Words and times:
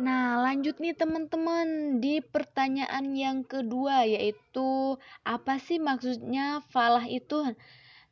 Nah, 0.00 0.40
lanjut 0.40 0.80
nih 0.80 0.96
teman-teman 0.96 2.00
di 2.00 2.24
pertanyaan 2.24 3.12
yang 3.12 3.44
kedua 3.44 4.08
yaitu 4.08 4.96
apa 5.28 5.60
sih 5.60 5.76
maksudnya 5.76 6.64
falah 6.72 7.04
itu? 7.04 7.52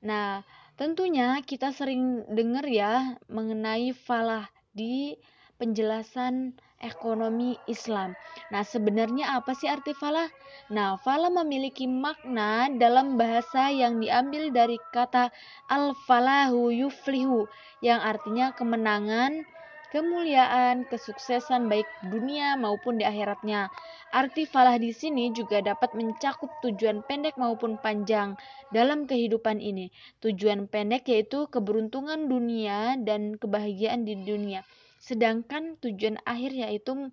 Nah, 0.05 0.45
tentunya 0.77 1.41
kita 1.41 1.73
sering 1.73 2.29
dengar 2.29 2.69
ya 2.69 3.17
mengenai 3.33 3.97
falah 3.97 4.53
di 4.77 5.17
penjelasan 5.57 6.61
ekonomi 6.79 7.57
Islam. 7.65 8.13
Nah, 8.53 8.63
sebenarnya 8.63 9.41
apa 9.41 9.57
sih 9.57 9.67
arti 9.67 9.97
falah? 9.97 10.29
Nah, 10.69 11.01
falah 11.01 11.33
memiliki 11.33 11.89
makna 11.89 12.69
dalam 12.69 13.17
bahasa 13.17 13.73
yang 13.73 13.97
diambil 13.97 14.53
dari 14.53 14.77
kata 14.93 15.33
al-falahu 15.73 16.69
yuflihu 16.69 17.49
yang 17.81 17.99
artinya 17.99 18.53
kemenangan, 18.53 19.43
kemuliaan, 19.89 20.85
kesuksesan 20.89 21.67
baik 21.73 21.89
dunia 22.07 22.57
maupun 22.61 23.01
di 23.01 23.05
akhiratnya. 23.05 23.73
Arti 24.09 24.49
falah 24.49 24.81
di 24.81 24.93
sini 24.93 25.33
juga 25.37 25.61
dapat 25.61 25.93
mencakup 25.93 26.49
tujuan 26.65 27.05
pendek 27.05 27.37
maupun 27.37 27.77
panjang 27.81 28.37
dalam 28.73 29.05
kehidupan 29.05 29.61
ini. 29.61 29.93
Tujuan 30.25 30.69
pendek 30.69 31.09
yaitu 31.09 31.49
keberuntungan 31.49 32.29
dunia 32.29 32.97
dan 33.01 33.37
kebahagiaan 33.37 34.09
di 34.09 34.17
dunia. 34.17 34.65
Sedangkan 35.01 35.77
tujuan 35.81 36.21
akhir 36.25 36.53
yaitu 36.57 37.13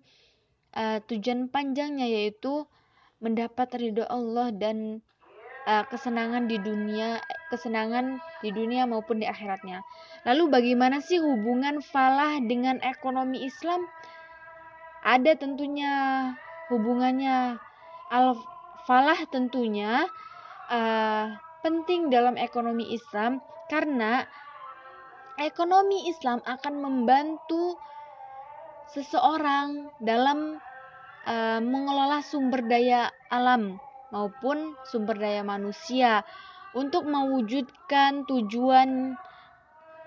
uh, 0.76 0.98
tujuan 1.08 1.48
panjangnya 1.52 2.08
yaitu 2.08 2.64
mendapat 3.20 3.72
ridho 3.76 4.04
Allah 4.08 4.52
dan 4.52 5.00
uh, 5.66 5.84
kesenangan 5.90 6.46
di 6.46 6.56
dunia, 6.62 7.20
kesenangan 7.50 8.22
di 8.40 8.54
dunia 8.54 8.86
maupun 8.86 9.20
di 9.20 9.26
akhiratnya. 9.26 9.82
Lalu 10.24 10.48
bagaimana 10.48 11.02
sih 11.02 11.18
hubungan 11.18 11.82
falah 11.82 12.38
dengan 12.40 12.78
ekonomi 12.80 13.44
Islam? 13.44 13.84
Ada 15.02 15.36
tentunya 15.36 15.92
hubungannya. 16.70 17.58
Al 18.06 18.38
falah 18.86 19.18
tentunya 19.34 20.06
uh, 20.70 21.34
penting 21.66 22.06
dalam 22.06 22.38
ekonomi 22.38 22.94
Islam 22.94 23.42
karena 23.66 24.22
ekonomi 25.42 26.06
Islam 26.06 26.38
akan 26.46 26.74
membantu 26.78 27.74
seseorang 28.94 29.90
dalam 29.98 30.62
uh, 31.26 31.58
mengelola 31.58 32.22
sumber 32.22 32.62
daya 32.62 33.10
alam 33.26 33.82
maupun 34.14 34.78
sumber 34.86 35.18
daya 35.18 35.42
manusia 35.42 36.22
untuk 36.76 37.08
mewujudkan 37.08 38.28
tujuan 38.28 39.16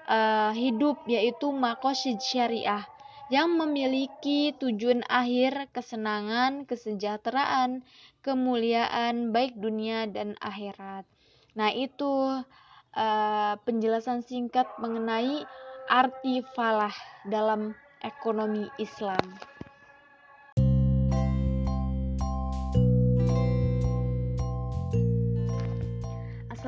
uh, 0.05 0.51
hidup 0.53 1.01
yaitu 1.09 1.49
makosid 1.49 2.21
syariah 2.21 2.85
yang 3.29 3.53
memiliki 3.61 4.57
tujuan 4.57 5.05
akhir 5.05 5.69
kesenangan, 5.69 6.65
kesejahteraan, 6.65 7.85
kemuliaan 8.25 9.29
baik 9.29 9.53
dunia 9.53 10.09
dan 10.09 10.33
akhirat. 10.41 11.05
Nah, 11.53 11.69
itu 11.69 12.41
uh, 12.97 13.53
penjelasan 13.61 14.25
singkat 14.25 14.65
mengenai 14.81 15.45
arti 15.85 16.41
falah 16.57 16.93
dalam 17.29 17.77
ekonomi 18.01 18.65
Islam. 18.81 19.21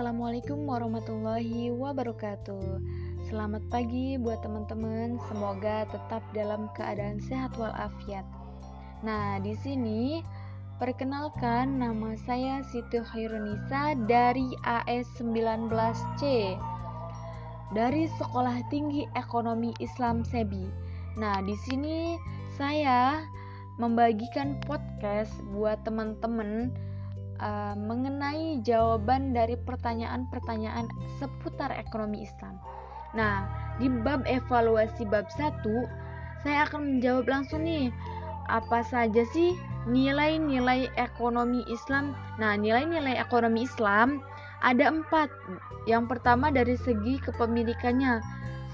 Assalamualaikum 0.01 0.65
warahmatullahi 0.65 1.69
wabarakatuh. 1.77 2.81
Selamat 3.29 3.61
pagi 3.69 4.17
buat 4.17 4.41
teman-teman. 4.41 5.21
Semoga 5.29 5.85
tetap 5.93 6.25
dalam 6.33 6.73
keadaan 6.73 7.21
sehat 7.21 7.53
walafiat. 7.53 8.25
Nah, 9.05 9.37
di 9.45 9.53
sini 9.61 10.25
perkenalkan 10.81 11.77
nama 11.77 12.17
saya 12.25 12.65
Siti 12.73 12.97
Khairunisa 12.97 13.93
dari 14.09 14.49
AS19C 14.65 16.21
dari 17.77 18.09
Sekolah 18.17 18.57
Tinggi 18.73 19.05
Ekonomi 19.13 19.69
Islam 19.77 20.25
Sebi. 20.25 20.65
Nah, 21.13 21.45
di 21.45 21.53
sini 21.69 22.17
saya 22.57 23.21
membagikan 23.77 24.57
podcast 24.65 25.29
buat 25.53 25.77
teman-teman 25.85 26.73
uh, 27.41 27.73
mengenai 27.75 28.61
jawaban 28.61 29.33
dari 29.33 29.57
pertanyaan-pertanyaan 29.57 30.87
seputar 31.17 31.73
ekonomi 31.73 32.23
Islam. 32.23 32.61
Nah, 33.17 33.49
di 33.81 33.91
bab 33.91 34.23
evaluasi 34.29 35.03
bab 35.09 35.27
1, 35.35 35.65
saya 36.45 36.69
akan 36.69 36.97
menjawab 36.97 37.25
langsung 37.27 37.67
nih, 37.67 37.91
apa 38.47 38.85
saja 38.87 39.25
sih 39.35 39.57
nilai-nilai 39.89 40.87
ekonomi 40.95 41.65
Islam? 41.67 42.15
Nah, 42.39 42.55
nilai-nilai 42.55 43.19
ekonomi 43.19 43.67
Islam 43.67 44.23
ada 44.61 44.93
empat. 44.93 45.27
Yang 45.89 46.17
pertama 46.17 46.53
dari 46.53 46.77
segi 46.77 47.17
kepemilikannya. 47.19 48.21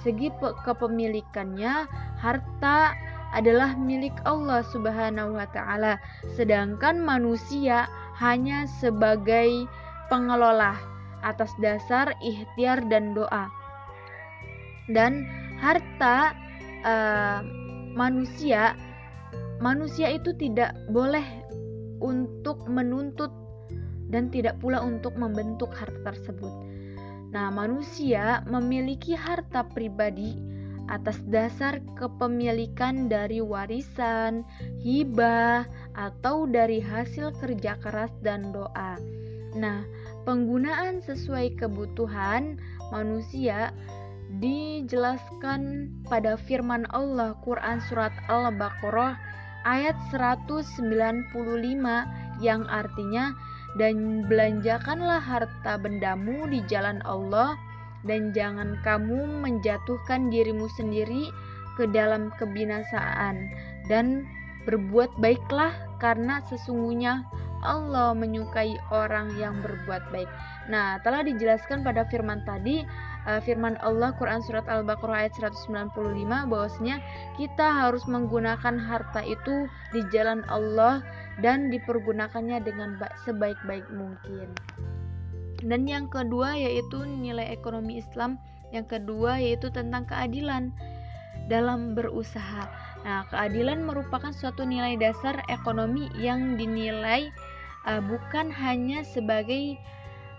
Segi 0.03 0.29
kepemilikannya, 0.67 1.87
harta 2.19 2.93
adalah 3.35 3.75
milik 3.75 4.15
Allah 4.23 4.63
Subhanahu 4.71 5.35
wa 5.35 5.47
taala, 5.51 5.99
sedangkan 6.39 7.03
manusia 7.03 7.91
hanya 8.17 8.65
sebagai 8.81 9.69
pengelola 10.09 10.77
atas 11.21 11.53
dasar 11.61 12.13
ikhtiar 12.21 12.85
dan 12.89 13.13
doa. 13.13 13.49
Dan 14.89 15.27
harta 15.59 16.33
uh, 16.85 17.41
manusia 17.97 18.77
manusia 19.57 20.13
itu 20.13 20.31
tidak 20.37 20.77
boleh 20.93 21.25
untuk 21.97 22.61
menuntut 22.69 23.33
dan 24.07 24.29
tidak 24.31 24.55
pula 24.61 24.79
untuk 24.79 25.17
membentuk 25.17 25.73
harta 25.73 26.13
tersebut. 26.13 26.53
Nah, 27.33 27.51
manusia 27.51 28.45
memiliki 28.47 29.11
harta 29.17 29.67
pribadi 29.67 30.39
atas 30.87 31.19
dasar 31.27 31.83
kepemilikan 31.99 33.11
dari 33.11 33.43
warisan, 33.43 34.47
hibah, 34.79 35.67
atau 35.97 36.45
dari 36.45 36.77
hasil 36.77 37.33
kerja 37.41 37.75
keras 37.81 38.13
dan 38.21 38.53
doa. 38.53 38.95
Nah, 39.57 39.81
penggunaan 40.29 41.01
sesuai 41.01 41.57
kebutuhan 41.57 42.61
manusia 42.93 43.73
dijelaskan 44.37 45.89
pada 46.05 46.37
firman 46.37 46.85
Allah 46.93 47.33
Quran 47.41 47.81
surat 47.89 48.13
Al-Baqarah 48.29 49.17
ayat 49.65 49.97
195 50.13 51.33
yang 52.43 52.61
artinya 52.69 53.33
dan 53.81 54.27
belanjakanlah 54.29 55.19
harta 55.19 55.79
bendamu 55.81 56.45
di 56.47 56.61
jalan 56.69 57.01
Allah 57.07 57.57
dan 58.05 58.31
jangan 58.31 58.77
kamu 58.85 59.41
menjatuhkan 59.41 60.29
dirimu 60.29 60.69
sendiri 60.77 61.33
ke 61.75 61.89
dalam 61.89 62.29
kebinasaan 62.37 63.51
dan 63.89 64.25
berbuat 64.67 65.15
baiklah 65.23 65.71
karena 66.03 66.43
sesungguhnya 66.51 67.23
Allah 67.65 68.13
menyukai 68.13 68.77
orang 68.93 69.33
yang 69.39 69.57
berbuat 69.65 70.13
baik. 70.13 70.29
Nah, 70.69 71.01
telah 71.01 71.25
dijelaskan 71.25 71.81
pada 71.81 72.05
firman 72.05 72.45
tadi, 72.45 72.85
uh, 73.25 73.41
firman 73.41 73.79
Allah 73.81 74.13
Quran 74.19 74.43
surat 74.45 74.67
Al-Baqarah 74.69 75.25
ayat 75.25 75.33
195 75.39 76.45
bahwasanya 76.45 77.01
kita 77.39 77.87
harus 77.87 78.05
menggunakan 78.05 78.77
harta 78.77 79.25
itu 79.25 79.65
di 79.95 80.05
jalan 80.13 80.45
Allah 80.51 81.01
dan 81.41 81.73
dipergunakannya 81.73 82.61
dengan 82.61 82.99
sebaik-baik 83.25 83.87
mungkin. 83.89 84.53
Dan 85.65 85.89
yang 85.89 86.05
kedua 86.13 86.53
yaitu 86.53 87.01
nilai 87.01 87.49
ekonomi 87.49 87.97
Islam. 87.97 88.37
Yang 88.69 88.99
kedua 88.99 89.39
yaitu 89.41 89.71
tentang 89.73 90.05
keadilan 90.05 90.75
dalam 91.47 91.95
berusaha. 91.95 92.86
Nah, 93.05 93.27
keadilan 93.29 93.85
merupakan 93.85 94.33
suatu 94.33 94.65
nilai 94.65 94.97
dasar 94.97 95.41
ekonomi 95.47 96.09
yang 96.17 96.57
dinilai 96.57 97.29
uh, 97.85 98.01
bukan 98.03 98.49
hanya 98.49 99.05
sebagai 99.05 99.77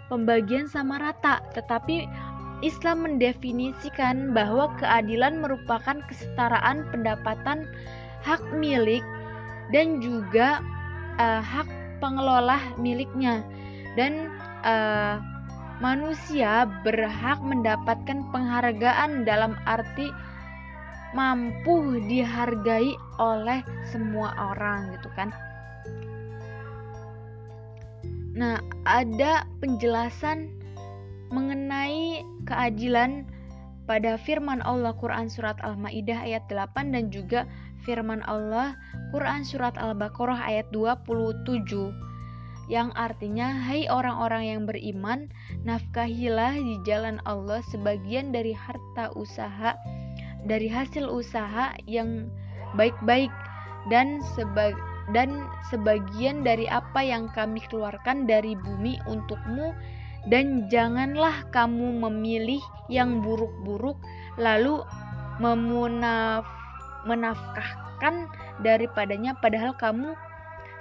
pembagian 0.08 0.66
sama 0.66 0.98
rata, 0.98 1.44
tetapi 1.54 2.08
Islam 2.58 3.06
mendefinisikan 3.06 4.34
bahwa 4.34 4.74
keadilan 4.82 5.38
merupakan 5.38 6.02
kesetaraan 6.10 6.90
pendapatan 6.90 7.70
hak 8.26 8.42
milik 8.58 9.04
dan 9.70 10.02
juga 10.02 10.58
uh, 11.22 11.38
hak 11.38 11.68
pengelola 12.02 12.58
miliknya. 12.80 13.46
Dan 13.94 14.34
uh, 14.66 15.22
manusia 15.78 16.66
berhak 16.82 17.38
mendapatkan 17.42 18.26
penghargaan 18.34 19.22
dalam 19.22 19.54
arti 19.66 20.10
mampu 21.16 22.02
dihargai 22.04 22.92
oleh 23.16 23.60
semua 23.88 24.32
orang 24.36 24.92
gitu 24.98 25.08
kan. 25.16 25.32
Nah, 28.38 28.62
ada 28.86 29.48
penjelasan 29.58 30.52
mengenai 31.34 32.22
keadilan 32.46 33.26
pada 33.88 34.20
firman 34.20 34.60
Allah 34.62 34.94
Quran 34.94 35.32
surat 35.32 35.56
Al-Maidah 35.64 36.22
ayat 36.22 36.44
8 36.46 36.92
dan 36.92 37.10
juga 37.10 37.48
firman 37.88 38.20
Allah 38.28 38.76
Quran 39.16 39.48
Surat 39.48 39.72
Al-Baqarah 39.80 40.44
ayat 40.44 40.68
27 40.76 41.56
yang 42.68 42.92
artinya 42.92 43.48
hai 43.64 43.88
orang-orang 43.88 44.44
yang 44.44 44.62
beriman 44.68 45.32
nafkahilah 45.64 46.52
di 46.52 46.76
jalan 46.84 47.16
Allah 47.24 47.64
sebagian 47.72 48.28
dari 48.28 48.52
harta 48.52 49.08
usaha 49.16 49.72
dari 50.46 50.70
hasil 50.70 51.08
usaha 51.08 51.74
yang 51.88 52.30
baik-baik 52.76 53.32
dan 53.88 54.20
seba 54.36 54.70
dan 55.16 55.48
sebagian 55.72 56.44
dari 56.44 56.68
apa 56.68 57.00
yang 57.00 57.32
kami 57.32 57.64
keluarkan 57.72 58.28
dari 58.28 58.54
bumi 58.54 59.00
untukmu. 59.08 59.72
Dan 60.28 60.68
janganlah 60.68 61.46
kamu 61.54 62.04
memilih 62.04 62.60
yang 62.92 63.24
buruk-buruk 63.24 63.96
lalu 64.36 64.84
memunaf 65.40 66.44
menafkahkan 67.08 68.28
daripadanya. 68.60 69.32
Padahal 69.40 69.72
kamu 69.80 70.12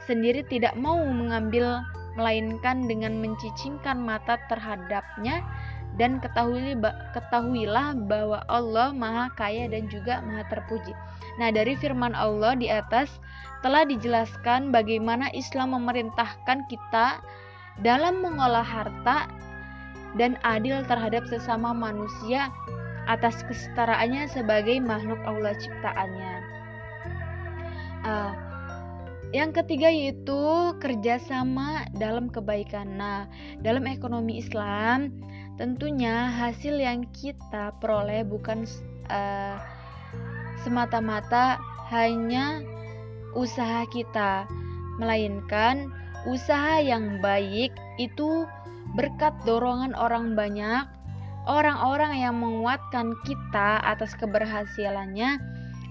sendiri 0.04 0.44
tidak 0.52 0.76
mau 0.76 1.00
mengambil 1.00 1.80
melainkan 2.18 2.90
dengan 2.90 3.22
mencicingkan 3.22 4.02
mata 4.02 4.42
terhadapnya 4.50 5.46
dan 5.98 6.22
ketahuilah 6.22 7.98
bahwa 8.06 8.46
Allah 8.48 8.94
Maha 8.94 9.34
Kaya 9.34 9.66
dan 9.70 9.90
juga 9.90 10.22
Maha 10.22 10.46
Terpuji. 10.50 10.94
Nah, 11.42 11.50
dari 11.54 11.78
firman 11.78 12.14
Allah 12.14 12.58
di 12.58 12.70
atas 12.70 13.22
telah 13.66 13.86
dijelaskan 13.86 14.70
bagaimana 14.70 15.34
Islam 15.34 15.74
memerintahkan 15.74 16.70
kita 16.70 17.22
dalam 17.82 18.22
mengolah 18.22 18.66
harta 18.66 19.30
dan 20.18 20.38
adil 20.46 20.82
terhadap 20.86 21.26
sesama 21.30 21.74
manusia 21.74 22.50
atas 23.10 23.42
kesetaraannya 23.46 24.30
sebagai 24.30 24.78
makhluk 24.82 25.22
Allah 25.26 25.54
ciptaannya. 25.58 26.36
Uh, 28.08 28.34
yang 29.36 29.52
ketiga 29.52 29.92
yaitu 29.92 30.40
kerjasama 30.80 31.84
dalam 32.00 32.32
kebaikan. 32.32 32.96
Nah, 32.96 33.28
dalam 33.60 33.84
ekonomi 33.88 34.40
Islam, 34.40 35.12
tentunya 35.58 36.30
hasil 36.30 36.78
yang 36.78 37.10
kita 37.10 37.74
peroleh 37.82 38.22
bukan 38.22 38.64
uh, 39.10 39.58
semata-mata 40.62 41.58
hanya 41.90 42.62
usaha 43.34 43.86
kita, 43.90 44.46
melainkan 45.02 45.90
usaha 46.30 46.82
yang 46.82 47.22
baik 47.22 47.74
itu 47.98 48.46
berkat 48.94 49.34
dorongan 49.44 49.98
orang 49.98 50.38
banyak, 50.38 50.86
orang-orang 51.50 52.22
yang 52.22 52.38
menguatkan 52.38 53.18
kita 53.26 53.82
atas 53.82 54.14
keberhasilannya, 54.18 55.42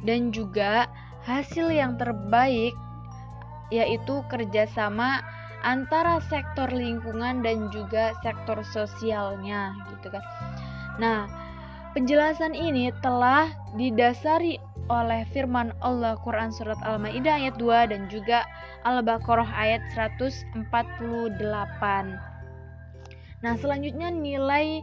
dan 0.07 0.31
juga 0.31 0.87
hasil 1.27 1.75
yang 1.75 1.99
terbaik 1.99 2.73
yaitu 3.75 4.23
kerjasama 4.31 5.27
antara 5.67 6.23
sektor 6.31 6.71
lingkungan 6.71 7.43
dan 7.43 7.67
juga 7.75 8.15
sektor 8.23 8.63
sosialnya 8.63 9.75
gitu 9.91 10.15
kan. 10.15 10.23
Nah, 11.03 11.27
penjelasan 11.93 12.55
ini 12.55 12.95
telah 13.03 13.51
didasari 13.75 14.63
oleh 14.87 15.27
firman 15.35 15.75
Allah 15.83 16.15
Quran 16.23 16.55
Surat 16.55 16.79
Al-Ma'idah 16.87 17.43
ayat 17.43 17.59
2 17.59 17.91
dan 17.91 18.07
juga 18.07 18.47
Al-Baqarah 18.87 19.51
ayat 19.51 19.83
148. 19.99 20.63
Nah, 23.43 23.55
selanjutnya 23.59 24.09
nilai 24.15 24.81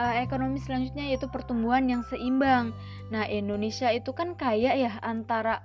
uh, 0.00 0.14
ekonomi 0.16 0.56
selanjutnya 0.58 1.12
yaitu 1.12 1.28
pertumbuhan 1.28 1.84
yang 1.86 2.02
seimbang. 2.08 2.72
Nah, 3.12 3.28
Indonesia 3.28 3.92
itu 3.92 4.16
kan 4.16 4.32
kaya 4.34 4.72
ya 4.72 4.96
antara 5.04 5.60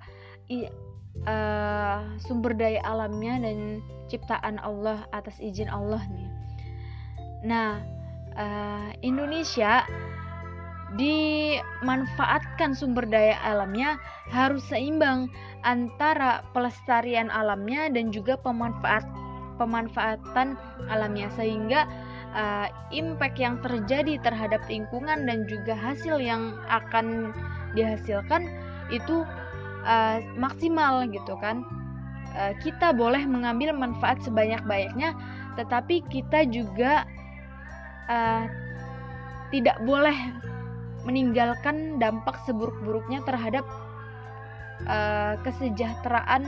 uh, 1.26 2.04
sumber 2.22 2.56
daya 2.56 2.80
alamnya 2.86 3.40
dan 3.42 3.84
ciptaan 4.10 4.58
Allah 4.62 5.06
atas 5.14 5.36
izin 5.38 5.70
Allah 5.70 6.02
nih. 6.10 6.28
Nah, 7.46 7.80
uh, 8.36 8.90
Indonesia 9.00 9.86
dimanfaatkan 10.98 12.74
sumber 12.74 13.06
daya 13.06 13.38
alamnya 13.46 13.94
harus 14.26 14.66
seimbang 14.66 15.30
antara 15.62 16.42
pelestarian 16.50 17.30
alamnya 17.30 17.86
dan 17.94 18.10
juga 18.10 18.34
pemanfaat 18.42 19.06
pemanfaatan 19.54 20.56
alamnya 20.88 21.28
sehingga 21.36 21.86
uh, 22.32 22.66
impact 22.90 23.36
yang 23.38 23.60
terjadi 23.62 24.18
terhadap 24.24 24.64
lingkungan 24.66 25.28
dan 25.28 25.46
juga 25.46 25.76
hasil 25.76 26.18
yang 26.18 26.58
akan 26.66 27.30
dihasilkan 27.76 28.50
itu 28.90 29.22
uh, 29.84 30.18
maksimal 30.36 31.06
gitu 31.08 31.36
kan 31.38 31.62
uh, 32.36 32.52
kita 32.60 32.92
boleh 32.92 33.22
mengambil 33.24 33.72
manfaat 33.72 34.20
sebanyak-banyaknya 34.24 35.14
tetapi 35.58 36.02
kita 36.08 36.46
juga 36.48 37.04
uh, 38.08 38.44
tidak 39.50 39.82
boleh 39.82 40.14
meninggalkan 41.02 41.96
dampak 41.98 42.36
seburuk-buruknya 42.44 43.24
terhadap 43.24 43.64
uh, 44.86 45.34
kesejahteraan 45.42 46.44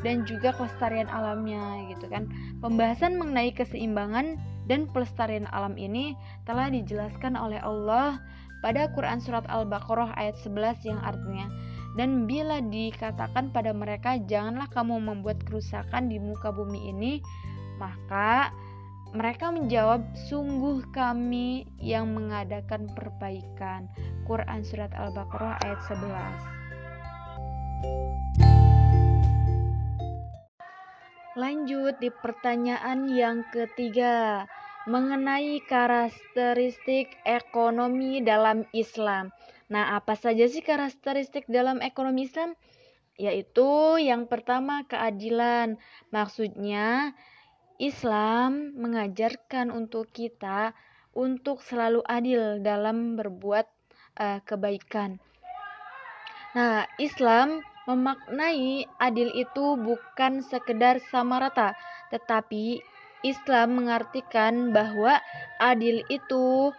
dan 0.00 0.24
juga 0.24 0.56
kelestarian 0.56 1.08
alamnya 1.12 1.84
gitu 1.92 2.08
kan. 2.08 2.24
Pembahasan 2.64 3.20
mengenai 3.20 3.52
keseimbangan 3.52 4.40
dan 4.64 4.88
pelestarian 4.90 5.44
alam 5.52 5.76
ini 5.76 6.16
telah 6.48 6.72
dijelaskan 6.72 7.36
oleh 7.36 7.60
Allah 7.60 8.16
pada 8.64 8.88
Quran 8.92 9.20
surat 9.20 9.44
Al-Baqarah 9.48 10.16
ayat 10.16 10.36
11 10.40 10.88
yang 10.88 11.00
artinya 11.04 11.48
dan 11.98 12.30
bila 12.30 12.62
dikatakan 12.62 13.50
pada 13.50 13.74
mereka, 13.74 14.18
"Janganlah 14.22 14.70
kamu 14.70 15.02
membuat 15.02 15.42
kerusakan 15.42 16.06
di 16.06 16.22
muka 16.22 16.54
bumi 16.54 16.90
ini," 16.90 17.12
maka 17.82 18.54
mereka 19.10 19.50
menjawab, 19.50 20.06
"Sungguh 20.30 20.86
kami 20.94 21.66
yang 21.82 22.14
mengadakan 22.14 22.86
perbaikan." 22.94 23.90
Quran 24.30 24.62
surat 24.62 24.94
Al-Baqarah 24.94 25.58
ayat 25.66 25.80
11. 25.90 26.60
Lanjut 31.34 31.98
di 31.98 32.10
pertanyaan 32.10 33.10
yang 33.10 33.42
ketiga 33.50 34.46
mengenai 34.86 35.62
karakteristik 35.66 37.14
ekonomi 37.22 38.18
dalam 38.20 38.66
Islam. 38.74 39.30
Nah, 39.70 39.94
apa 39.94 40.18
saja 40.18 40.50
sih 40.50 40.66
karakteristik 40.66 41.46
dalam 41.46 41.78
ekonomi 41.78 42.26
Islam? 42.26 42.58
Yaitu 43.14 44.02
yang 44.02 44.26
pertama 44.26 44.82
keadilan. 44.90 45.78
Maksudnya 46.10 47.14
Islam 47.78 48.74
mengajarkan 48.74 49.70
untuk 49.70 50.10
kita 50.10 50.74
untuk 51.14 51.62
selalu 51.62 52.02
adil 52.04 52.58
dalam 52.60 53.14
berbuat 53.14 53.66
uh, 54.18 54.42
kebaikan. 54.42 55.22
Nah, 56.50 56.90
Islam 56.98 57.62
memaknai 57.86 58.90
adil 58.98 59.30
itu 59.38 59.78
bukan 59.78 60.42
sekedar 60.42 60.98
sama 61.14 61.38
rata, 61.38 61.78
tetapi 62.10 62.82
Islam 63.22 63.78
mengartikan 63.78 64.74
bahwa 64.74 65.22
adil 65.62 66.02
itu 66.10 66.74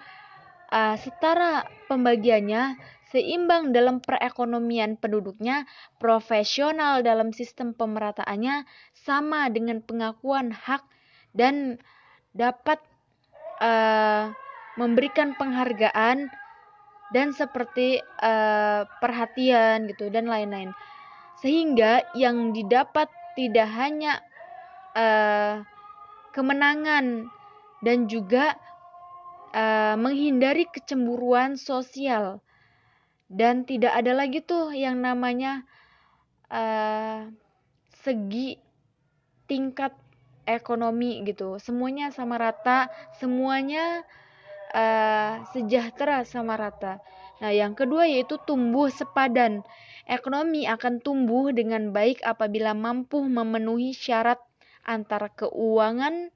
uh, 0.72 0.96
setara 0.98 1.68
pembagiannya, 1.92 2.80
seimbang 3.12 3.75
dalam 3.75 4.00
perekonomian 4.00 4.96
penduduknya, 4.96 5.68
profesional 6.00 7.04
dalam 7.04 7.36
sistem 7.36 7.75
pemerataannya, 7.75 8.63
sama 8.96 9.51
dengan 9.51 9.84
pengakuan 9.84 10.56
hak 10.56 10.82
dan 11.36 11.78
dapat 12.32 12.80
uh, 13.60 14.32
memberikan 14.80 15.36
penghargaan 15.36 16.32
dan 17.12 17.28
seperti 17.36 18.00
uh, 18.24 18.88
perhatian 19.04 19.92
gitu 19.92 20.08
dan 20.08 20.32
lain-lain. 20.32 20.72
Sehingga 21.44 22.08
yang 22.16 22.56
didapat 22.56 23.12
tidak 23.36 23.68
hanya 23.75 24.24
uh, 24.96 25.60
kemenangan 26.32 27.28
dan 27.84 28.08
juga 28.08 28.56
uh, 29.51 29.96
menghindari 30.00 30.67
kecemburuan 30.67 31.60
sosial. 31.60 32.39
Dan 33.31 33.63
tidak 33.63 33.96
ada 33.96 34.12
lagi 34.12 34.43
tuh 34.43 34.75
yang 34.75 35.00
namanya 35.00 35.63
uh, 36.51 37.31
segi 38.03 38.60
tingkat 39.48 39.96
ekonomi 40.43 41.24
gitu. 41.24 41.55
Semuanya 41.63 42.12
sama 42.12 42.36
rata 42.36 42.91
semuanya 43.20 44.03
uh, 44.75 45.48
sejahtera 45.55 46.27
sama 46.27 46.60
rata. 46.60 47.00
Nah 47.39 47.51
yang 47.55 47.72
kedua 47.72 48.05
yaitu 48.05 48.36
tumbuh 48.43 48.91
sepadan. 48.91 49.63
Ekonomi 50.10 50.67
akan 50.67 51.00
tumbuh 51.00 51.55
dengan 51.55 51.96
baik 51.96 52.20
apabila 52.25 52.75
mampu 52.75 53.24
memenuhi 53.24 53.96
syarat 53.96 54.41
antara 54.84 55.29
keuangan 55.31 56.34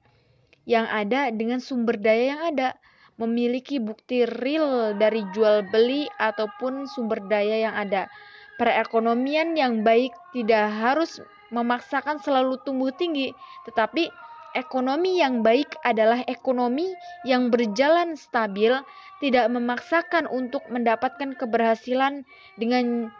yang 0.66 0.86
ada 0.88 1.28
dengan 1.30 1.60
sumber 1.60 1.98
daya 1.98 2.34
yang 2.34 2.42
ada 2.54 2.68
memiliki 3.16 3.80
bukti 3.80 4.28
real 4.28 4.96
dari 4.96 5.24
jual 5.32 5.68
beli 5.72 6.08
ataupun 6.20 6.84
sumber 6.88 7.20
daya 7.24 7.68
yang 7.68 7.74
ada. 7.76 8.08
Perekonomian 8.56 9.52
yang 9.56 9.84
baik 9.84 10.16
tidak 10.32 10.72
harus 10.72 11.20
memaksakan 11.52 12.20
selalu 12.20 12.56
tumbuh 12.64 12.92
tinggi, 12.92 13.32
tetapi 13.68 14.08
ekonomi 14.56 15.20
yang 15.20 15.44
baik 15.44 15.76
adalah 15.84 16.24
ekonomi 16.24 16.96
yang 17.28 17.52
berjalan 17.52 18.16
stabil, 18.16 18.72
tidak 19.20 19.46
memaksakan 19.52 20.24
untuk 20.28 20.64
mendapatkan 20.72 21.36
keberhasilan 21.36 22.24
dengan 22.56 23.12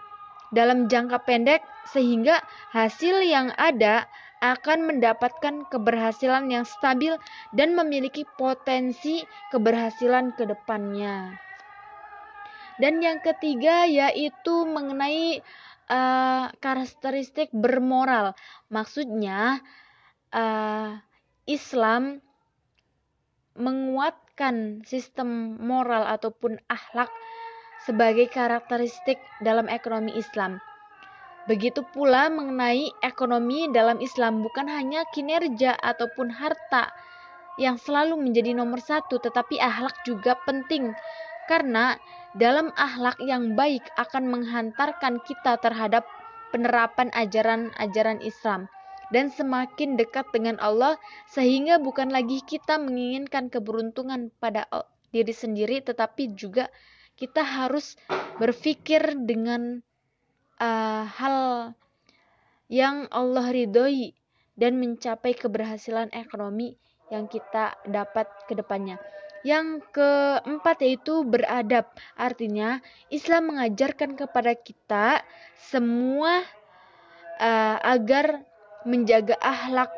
dalam 0.55 0.89
jangka 0.89 1.27
pendek 1.29 1.61
sehingga 1.93 2.41
hasil 2.73 3.21
yang 3.23 3.53
ada 3.61 4.09
akan 4.55 4.87
mendapatkan 4.87 5.67
keberhasilan 5.67 6.47
yang 6.53 6.63
stabil 6.63 7.19
dan 7.57 7.75
memiliki 7.75 8.23
potensi 8.39 9.25
keberhasilan 9.51 10.37
ke 10.39 10.47
depannya. 10.47 11.35
Dan 12.77 13.01
yang 13.01 13.25
ketiga 13.25 13.89
yaitu 13.89 14.69
mengenai 14.69 15.41
uh, 15.89 16.53
karakteristik 16.61 17.49
bermoral. 17.51 18.37
Maksudnya 18.69 19.65
uh, 20.37 21.01
Islam 21.49 22.21
menguatkan 23.57 24.85
sistem 24.85 25.57
moral 25.57 26.05
ataupun 26.05 26.61
akhlak 26.69 27.09
sebagai 27.89 28.29
karakteristik 28.29 29.17
dalam 29.41 29.73
ekonomi 29.73 30.13
Islam. 30.13 30.61
Begitu 31.47 31.87
pula 31.95 32.27
mengenai 32.27 32.91
ekonomi 33.07 33.71
dalam 33.71 34.03
Islam 34.03 34.43
bukan 34.43 34.67
hanya 34.67 35.07
kinerja 35.15 35.79
ataupun 35.79 36.35
harta 36.35 36.91
yang 37.57 37.79
selalu 37.79 38.19
menjadi 38.19 38.53
nomor 38.53 38.83
satu, 38.83 39.23
tetapi 39.23 39.57
akhlak 39.63 39.95
juga 40.03 40.35
penting. 40.43 40.91
Karena 41.47 41.95
dalam 42.35 42.75
akhlak 42.75 43.17
yang 43.23 43.55
baik 43.55 43.87
akan 43.95 44.27
menghantarkan 44.27 45.23
kita 45.23 45.57
terhadap 45.63 46.03
penerapan 46.51 47.15
ajaran-ajaran 47.15 48.19
Islam 48.21 48.67
dan 49.15 49.31
semakin 49.31 49.95
dekat 49.95 50.27
dengan 50.35 50.59
Allah 50.59 50.99
sehingga 51.31 51.79
bukan 51.79 52.11
lagi 52.11 52.43
kita 52.43 52.79
menginginkan 52.83 53.47
keberuntungan 53.47 54.35
pada 54.43 54.67
diri 55.15 55.31
sendiri 55.31 55.79
tetapi 55.79 56.35
juga 56.35 56.67
kita 57.15 57.41
harus 57.41 57.95
berpikir 58.43 59.15
dengan 59.25 59.81
uh, 60.61 61.05
hal 61.07 61.39
yang 62.67 63.07
Allah 63.15 63.47
ridhoi 63.51 64.13
dan 64.59 64.81
mencapai 64.81 65.37
keberhasilan 65.37 66.11
ekonomi 66.17 66.75
yang 67.13 67.31
kita 67.31 67.77
dapat 67.87 68.27
ke 68.51 68.59
depannya. 68.59 68.99
Yang 69.47 69.87
keempat 69.95 70.83
yaitu 70.83 71.23
beradab. 71.23 71.87
Artinya 72.19 72.83
Islam 73.15 73.55
mengajarkan 73.55 74.19
kepada 74.19 74.59
kita 74.59 75.23
semua 75.55 76.43
uh, 77.39 77.79
agar 77.87 78.43
menjaga 78.83 79.39
akhlak 79.39 79.93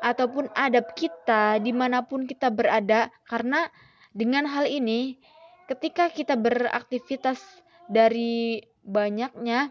ataupun 0.00 0.48
adab 0.56 0.96
kita 0.96 1.60
di 1.60 1.76
mana 1.76 2.00
pun 2.06 2.24
kita 2.24 2.48
berada 2.48 3.12
karena 3.28 3.68
dengan 4.16 4.48
hal 4.48 4.64
ini 4.64 5.20
ketika 5.68 6.10
kita 6.10 6.34
beraktivitas 6.34 7.38
dari 7.86 8.64
banyaknya 8.84 9.70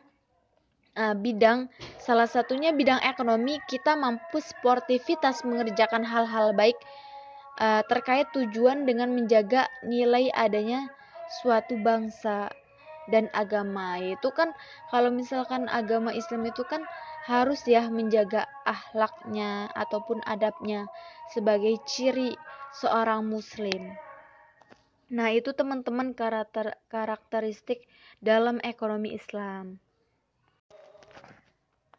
uh, 0.98 1.16
bidang 1.16 1.70
salah 2.02 2.28
satunya 2.28 2.74
bidang 2.76 3.02
ekonomi 3.04 3.58
kita 3.70 3.96
mampu 3.96 4.42
sportivitas 4.44 5.44
mengerjakan 5.48 6.04
hal-hal 6.06 6.54
baik 6.54 6.78
uh, 7.60 7.82
terkait 7.88 8.28
tujuan 8.36 8.84
dengan 8.84 9.12
menjaga 9.14 9.68
nilai 9.86 10.32
adanya 10.34 10.90
suatu 11.42 11.78
bangsa 11.80 12.50
dan 13.10 13.26
agama 13.34 13.98
itu 13.98 14.30
kan 14.34 14.54
kalau 14.94 15.10
misalkan 15.10 15.66
agama 15.66 16.14
Islam 16.14 16.46
itu 16.46 16.62
kan 16.70 16.86
harus 17.26 17.66
ya 17.66 17.90
menjaga 17.90 18.46
ahlaknya 18.66 19.70
ataupun 19.74 20.22
adabnya 20.26 20.86
sebagai 21.34 21.78
ciri 21.86 22.38
seorang 22.74 23.26
muslim. 23.26 23.94
Nah, 25.10 25.34
itu 25.34 25.50
teman-teman 25.58 26.14
karakter 26.14 26.78
karakteristik 26.86 27.90
dalam 28.22 28.62
ekonomi 28.62 29.18
Islam. 29.18 29.82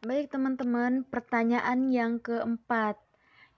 Baik 0.01 0.33
teman-teman, 0.33 1.05
pertanyaan 1.05 1.91
yang 1.91 2.23
keempat 2.23 2.97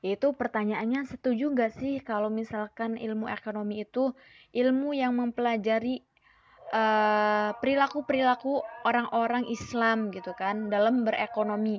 yaitu 0.02 0.34
pertanyaannya 0.34 1.06
setuju 1.06 1.54
nggak 1.54 1.78
sih 1.78 2.02
kalau 2.02 2.26
misalkan 2.26 2.98
ilmu 2.98 3.30
ekonomi 3.30 3.86
itu 3.86 4.10
ilmu 4.50 4.98
yang 4.98 5.14
mempelajari 5.14 6.02
eh, 6.74 7.50
perilaku-perilaku 7.54 8.66
orang-orang 8.82 9.46
Islam 9.46 10.10
gitu 10.10 10.34
kan 10.34 10.66
dalam 10.66 11.06
berekonomi. 11.06 11.78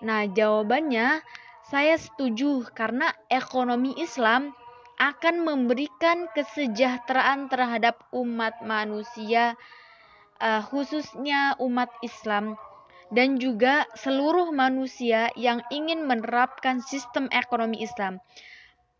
Nah, 0.00 0.24
jawabannya 0.24 1.20
saya 1.68 2.00
setuju 2.00 2.64
karena 2.72 3.12
ekonomi 3.28 3.92
Islam 4.00 4.56
akan 4.98 5.46
memberikan 5.46 6.26
kesejahteraan 6.34 7.46
terhadap 7.46 8.02
umat 8.10 8.58
manusia 8.66 9.54
uh, 10.42 10.62
khususnya 10.66 11.54
umat 11.62 11.90
Islam 12.02 12.58
dan 13.08 13.40
juga 13.40 13.88
seluruh 13.96 14.52
manusia 14.52 15.32
yang 15.38 15.64
ingin 15.72 16.04
menerapkan 16.04 16.84
sistem 16.84 17.30
ekonomi 17.32 17.80
Islam. 17.80 18.20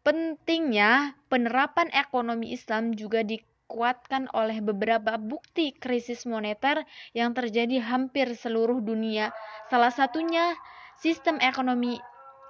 Pentingnya 0.01 1.13
penerapan 1.29 1.93
ekonomi 1.93 2.57
Islam 2.57 2.97
juga 2.97 3.21
dikuatkan 3.21 4.33
oleh 4.33 4.65
beberapa 4.65 5.21
bukti 5.21 5.77
krisis 5.77 6.25
moneter 6.25 6.89
yang 7.13 7.37
terjadi 7.37 7.85
hampir 7.85 8.33
seluruh 8.33 8.81
dunia. 8.81 9.29
Salah 9.69 9.93
satunya 9.93 10.57
sistem 10.97 11.37
ekonomi 11.45 12.01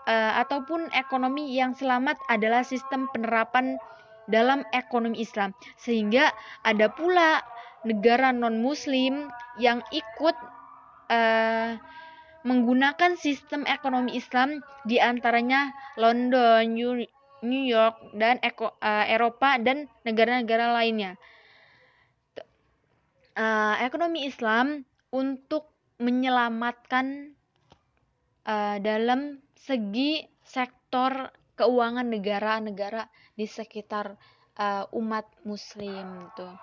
uh, 0.08 0.32
ataupun 0.40 0.88
ekonomi 0.96 1.52
yang 1.52 1.76
selamat 1.76 2.16
adalah 2.32 2.64
sistem 2.64 3.04
penerapan 3.12 3.76
dalam 4.32 4.64
ekonomi 4.72 5.20
Islam. 5.20 5.52
Sehingga 5.76 6.32
ada 6.64 6.88
pula 6.88 7.44
negara 7.84 8.32
non-muslim 8.32 9.28
yang 9.60 9.84
ikut 9.92 10.36
uh, 11.12 11.76
menggunakan 12.48 13.18
sistem 13.20 13.68
ekonomi 13.68 14.16
Islam 14.16 14.64
di 14.88 14.96
antaranya 14.96 15.68
London, 16.00 16.64
New 17.44 17.64
York, 17.68 18.16
dan 18.16 18.40
Eko, 18.40 18.72
uh, 18.80 19.04
Eropa 19.04 19.60
dan 19.60 19.86
negara-negara 20.02 20.72
lainnya. 20.72 21.14
Uh, 23.38 23.78
ekonomi 23.86 24.26
Islam 24.26 24.82
untuk 25.14 25.70
menyelamatkan 26.02 27.38
uh, 28.46 28.76
dalam 28.82 29.38
segi 29.58 30.22
sektor 30.46 31.34
keuangan 31.58 32.06
negara-negara 32.06 33.10
di 33.34 33.50
sekitar 33.50 34.14
uh, 34.58 34.86
umat 34.94 35.26
Muslim 35.42 36.30
tuh. 36.38 36.54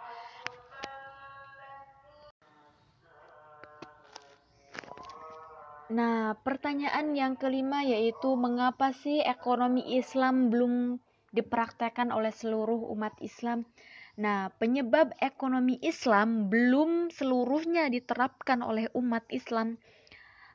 Nah, 5.86 6.34
pertanyaan 6.42 7.14
yang 7.14 7.38
kelima 7.38 7.86
yaitu 7.86 8.34
mengapa 8.34 8.90
sih 8.90 9.22
ekonomi 9.22 9.86
Islam 9.94 10.50
belum 10.50 10.98
dipraktekkan 11.30 12.10
oleh 12.10 12.34
seluruh 12.34 12.90
umat 12.90 13.14
Islam? 13.22 13.70
Nah, 14.18 14.50
penyebab 14.58 15.14
ekonomi 15.22 15.78
Islam 15.84 16.50
belum 16.50 17.14
seluruhnya 17.14 17.92
diterapkan 17.92 18.66
oleh 18.66 18.90
umat 18.98 19.30
Islam, 19.30 19.78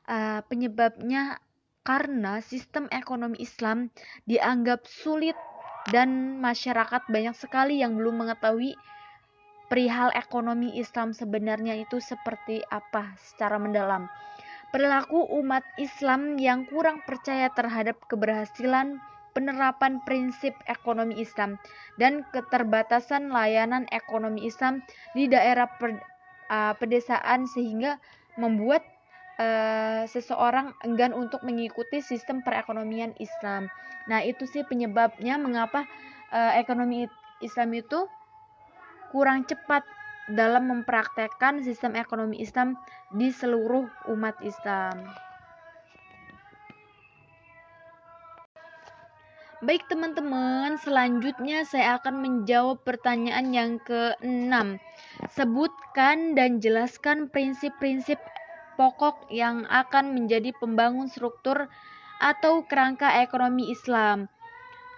uh, 0.09 0.43
penyebabnya 0.51 1.39
karena 1.81 2.41
sistem 2.45 2.85
ekonomi 2.93 3.41
Islam 3.41 3.89
dianggap 4.29 4.85
sulit 4.85 5.37
dan 5.89 6.37
masyarakat 6.37 7.09
banyak 7.09 7.33
sekali 7.33 7.81
yang 7.81 7.97
belum 7.97 8.21
mengetahui 8.21 8.77
perihal 9.71 10.11
ekonomi 10.13 10.75
Islam 10.77 11.15
sebenarnya 11.15 11.79
itu 11.79 11.97
seperti 12.03 12.61
apa 12.69 13.15
secara 13.17 13.55
mendalam. 13.57 14.11
Perilaku 14.69 15.27
umat 15.41 15.63
Islam 15.79 16.35
yang 16.39 16.67
kurang 16.67 17.03
percaya 17.07 17.51
terhadap 17.51 17.99
keberhasilan 18.07 18.99
penerapan 19.31 20.03
prinsip 20.03 20.51
ekonomi 20.67 21.19
Islam 21.23 21.55
dan 21.95 22.27
keterbatasan 22.35 23.31
layanan 23.31 23.87
ekonomi 23.95 24.43
Islam 24.47 24.83
di 25.15 25.31
daerah 25.31 25.71
pedesaan 26.75 27.47
sehingga 27.47 27.95
membuat 28.35 28.83
uh, 29.41 30.05
seseorang 30.05 30.77
enggan 30.85 31.17
untuk 31.17 31.41
mengikuti 31.41 31.99
sistem 32.05 32.45
perekonomian 32.45 33.17
Islam. 33.17 33.65
Nah, 34.05 34.21
itu 34.21 34.45
sih 34.45 34.61
penyebabnya 34.61 35.41
mengapa 35.41 35.89
uh, 36.29 36.53
ekonomi 36.57 37.09
Islam 37.41 37.73
itu 37.73 38.05
kurang 39.09 39.43
cepat 39.49 39.81
dalam 40.31 40.69
mempraktekkan 40.69 41.65
sistem 41.65 41.97
ekonomi 41.97 42.39
Islam 42.39 42.77
di 43.11 43.33
seluruh 43.33 43.89
umat 44.13 44.37
Islam. 44.45 45.09
Baik 49.61 49.85
teman-teman, 49.93 50.73
selanjutnya 50.81 51.61
saya 51.69 52.01
akan 52.01 52.17
menjawab 52.17 52.81
pertanyaan 52.81 53.53
yang 53.53 53.71
ke-6. 53.85 54.81
Sebutkan 55.37 56.33
dan 56.33 56.57
jelaskan 56.57 57.29
prinsip-prinsip 57.29 58.17
pokok 58.81 59.29
yang 59.29 59.69
akan 59.69 60.17
menjadi 60.17 60.57
pembangun 60.57 61.05
struktur 61.05 61.69
atau 62.17 62.65
kerangka 62.65 63.21
ekonomi 63.21 63.69
Islam. 63.69 64.25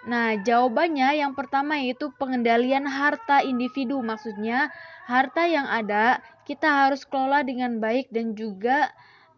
Nah, 0.07 0.39
jawabannya 0.39 1.19
yang 1.19 1.35
pertama 1.35 1.79
yaitu 1.79 2.11
pengendalian 2.15 2.87
harta 2.87 3.43
individu. 3.43 3.99
Maksudnya, 3.99 4.71
harta 5.03 5.43
yang 5.47 5.67
ada 5.67 6.23
kita 6.47 6.87
harus 6.87 7.03
kelola 7.03 7.43
dengan 7.43 7.83
baik 7.83 8.07
dan 8.11 8.35
juga 8.35 8.91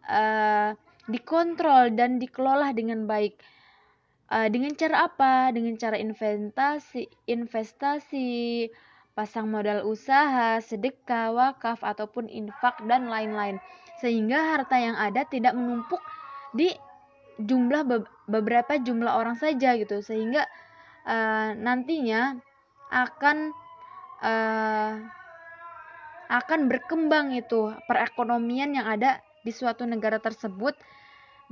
uh, 0.06 0.78
dikontrol 1.10 1.94
dan 1.98 2.22
dikelola 2.22 2.70
dengan 2.74 3.10
baik. 3.10 3.38
Uh, 4.30 4.50
dengan 4.50 4.74
cara 4.74 5.10
apa? 5.10 5.54
Dengan 5.54 5.78
cara 5.78 5.98
investasi, 6.02 7.30
investasi, 7.30 8.70
pasang 9.14 9.48
modal 9.54 9.86
usaha, 9.86 10.58
sedekah, 10.66 11.30
wakaf 11.30 11.86
ataupun 11.86 12.26
infak 12.26 12.82
dan 12.90 13.06
lain-lain. 13.06 13.62
Sehingga 14.04 14.56
harta 14.56 14.76
yang 14.80 14.96
ada 15.00 15.24
tidak 15.28 15.56
menumpuk 15.56 16.02
di 16.56 16.72
jumlah 17.40 17.84
beberapa 18.28 18.80
jumlah 18.80 19.12
orang 19.16 19.36
saja 19.40 19.76
gitu. 19.76 20.00
Sehingga 20.04 20.46
uh, 21.08 21.56
nantinya 21.56 22.36
akan 22.92 23.52
uh, 24.22 24.94
akan 26.26 26.60
berkembang 26.66 27.38
itu 27.38 27.74
perekonomian 27.86 28.74
yang 28.74 28.88
ada 28.90 29.22
di 29.46 29.54
suatu 29.54 29.86
negara 29.86 30.18
tersebut 30.18 30.74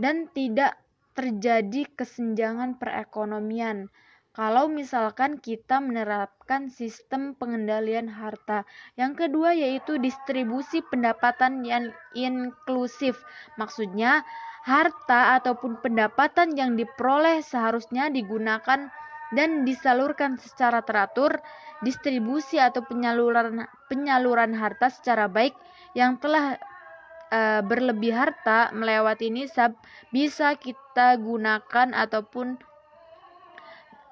dan 0.01 0.25
tidak 0.33 0.73
terjadi 1.13 1.85
kesenjangan 1.93 2.81
perekonomian 2.81 3.93
kalau 4.33 4.65
misalkan 4.65 5.37
kita 5.37 5.77
menerapkan 5.77 6.73
sistem 6.73 7.37
pengendalian 7.37 8.09
harta. 8.09 8.65
Yang 8.97 9.29
kedua 9.29 9.53
yaitu 9.53 10.01
distribusi 10.01 10.81
pendapatan 10.89 11.61
yang 11.61 11.93
inklusif. 12.17 13.21
Maksudnya 13.61 14.25
harta 14.65 15.37
ataupun 15.37 15.77
pendapatan 15.85 16.57
yang 16.57 16.73
diperoleh 16.73 17.45
seharusnya 17.45 18.09
digunakan 18.09 18.89
dan 19.37 19.49
disalurkan 19.69 20.41
secara 20.41 20.81
teratur, 20.81 21.37
distribusi 21.85 22.57
atau 22.57 22.81
penyaluran 22.81 23.69
penyaluran 23.85 24.57
harta 24.57 24.89
secara 24.89 25.29
baik 25.29 25.53
yang 25.93 26.17
telah 26.17 26.57
uh, 27.29 27.61
berlebih 27.61 28.17
harta 28.17 28.73
melewati 28.73 29.29
nisab 29.29 29.77
bisa 30.09 30.57
kita 30.57 31.21
gunakan 31.21 31.93
ataupun 31.93 32.57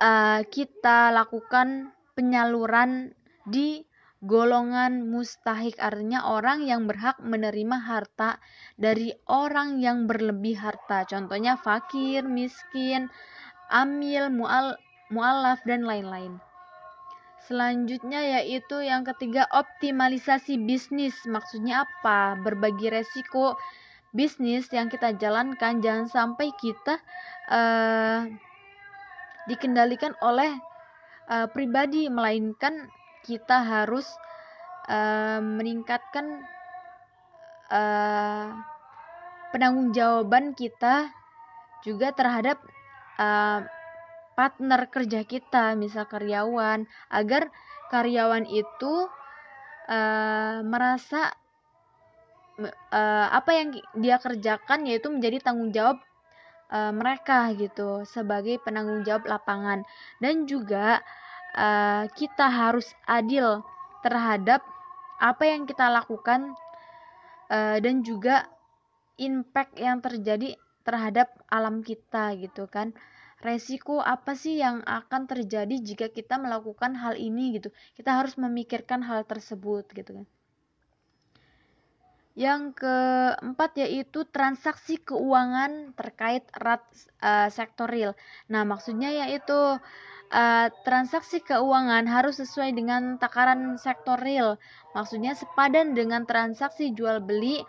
uh, 0.02 0.42
kita 0.50 1.14
lakukan 1.14 1.94
penyaluran 2.18 3.14
di 3.46 3.86
golongan 4.22 5.10
mustahik. 5.10 5.78
Artinya 5.78 6.30
orang 6.30 6.66
yang 6.66 6.90
berhak 6.90 7.22
menerima 7.22 7.78
harta 7.78 8.42
dari 8.78 9.14
orang 9.30 9.78
yang 9.78 10.10
berlebih 10.10 10.58
harta. 10.58 11.06
Contohnya 11.06 11.58
fakir 11.58 12.26
miskin 12.26 13.10
amil 13.70 14.30
mual 14.34 14.78
mualaf 15.14 15.62
dan 15.66 15.86
lain-lain. 15.86 16.42
Selanjutnya 17.42 18.22
yaitu 18.22 18.86
yang 18.86 19.02
ketiga 19.02 19.50
optimalisasi 19.50 20.62
bisnis. 20.62 21.18
Maksudnya 21.26 21.90
apa? 21.90 22.38
Berbagi 22.38 22.94
resiko 22.94 23.58
bisnis 24.14 24.70
yang 24.70 24.88
kita 24.94 25.18
jalankan. 25.18 25.82
Jangan 25.82 26.08
sampai 26.08 26.54
kita 26.62 27.02
uh, 27.50 28.30
dikendalikan 29.52 30.16
oleh 30.24 30.56
uh, 31.28 31.52
pribadi 31.52 32.08
melainkan 32.08 32.88
kita 33.28 33.60
harus 33.68 34.08
uh, 34.88 35.44
meningkatkan 35.44 36.48
uh, 37.68 38.56
penanggung 39.52 39.92
kita 40.56 41.12
juga 41.84 42.16
terhadap 42.16 42.64
uh, 43.20 43.68
partner 44.34 44.88
kerja 44.88 45.28
kita, 45.28 45.76
misal 45.76 46.08
karyawan, 46.08 46.88
agar 47.12 47.52
karyawan 47.92 48.48
itu 48.48 49.12
uh, 49.92 50.58
merasa 50.64 51.36
uh, 52.94 53.28
apa 53.30 53.52
yang 53.54 53.70
dia 54.00 54.18
kerjakan 54.18 54.88
yaitu 54.88 55.12
menjadi 55.12 55.44
tanggung 55.44 55.76
jawab 55.76 56.00
uh, 56.72 56.92
mereka 56.96 57.52
gitu 57.54 58.08
sebagai 58.08 58.58
penanggung 58.64 59.04
jawab 59.06 59.28
lapangan. 59.28 59.84
Dan 60.18 60.48
juga 60.48 61.04
uh, 61.54 62.08
kita 62.16 62.48
harus 62.48 62.88
adil 63.06 63.62
terhadap 64.02 64.66
apa 65.22 65.44
yang 65.46 65.70
kita 65.70 65.86
lakukan 65.92 66.58
uh, 67.54 67.78
dan 67.78 68.02
juga 68.02 68.50
impact 69.22 69.78
yang 69.78 70.02
terjadi 70.02 70.58
terhadap 70.82 71.30
alam 71.52 71.86
kita 71.86 72.34
gitu 72.40 72.66
kan. 72.66 72.96
Resiko 73.42 73.98
apa 74.02 74.38
sih 74.38 74.62
yang 74.62 74.86
akan 74.86 75.26
terjadi 75.26 75.82
jika 75.82 76.14
kita 76.14 76.38
melakukan 76.38 76.94
hal 76.94 77.18
ini 77.18 77.58
gitu? 77.58 77.74
Kita 77.98 78.22
harus 78.22 78.38
memikirkan 78.38 79.02
hal 79.02 79.26
tersebut 79.26 79.90
gitu 79.98 80.22
kan 80.22 80.26
yang 82.32 82.72
keempat 82.72 83.76
yaitu 83.76 84.24
transaksi 84.32 84.96
keuangan 85.04 85.92
terkait 86.00 86.48
erat 86.56 86.80
uh, 87.20 87.52
sektor 87.52 87.92
real. 87.92 88.16
Nah, 88.48 88.64
maksudnya 88.64 89.12
yaitu 89.12 89.80
uh, 90.32 90.68
transaksi 90.88 91.44
keuangan 91.44 92.08
harus 92.08 92.40
sesuai 92.40 92.72
dengan 92.72 93.20
takaran 93.20 93.76
sektor 93.76 94.16
real. 94.16 94.56
Maksudnya 94.96 95.36
sepadan 95.36 95.92
dengan 95.92 96.24
transaksi 96.24 96.96
jual 96.96 97.20
beli, 97.20 97.60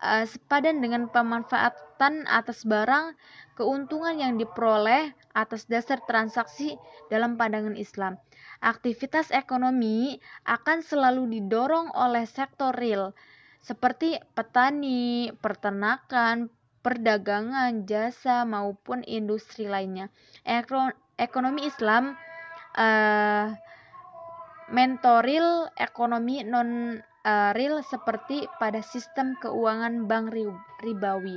uh, 0.00 0.24
sepadan 0.24 0.80
dengan 0.80 1.12
pemanfaatan 1.12 2.24
atas 2.24 2.64
barang, 2.64 3.12
keuntungan 3.52 4.16
yang 4.16 4.40
diperoleh 4.40 5.12
atas 5.36 5.68
dasar 5.68 6.00
transaksi 6.08 6.80
dalam 7.12 7.36
pandangan 7.36 7.76
Islam. 7.76 8.16
Aktivitas 8.64 9.28
ekonomi 9.28 10.16
akan 10.48 10.80
selalu 10.80 11.36
didorong 11.36 11.92
oleh 11.92 12.24
sektor 12.24 12.72
real 12.72 13.12
seperti 13.60 14.16
petani, 14.32 15.30
peternakan, 15.36 16.48
perdagangan, 16.80 17.84
jasa 17.84 18.48
maupun 18.48 19.04
industri 19.04 19.68
lainnya. 19.68 20.08
Ekonomi 21.20 21.68
Islam 21.68 22.16
uh, 22.76 23.46
mentoril 24.72 25.68
ekonomi 25.76 26.40
non 26.40 26.96
uh, 26.96 27.50
real 27.52 27.84
seperti 27.84 28.48
pada 28.56 28.80
sistem 28.80 29.36
keuangan 29.36 30.08
bank 30.08 30.32
ribawi. 30.80 31.36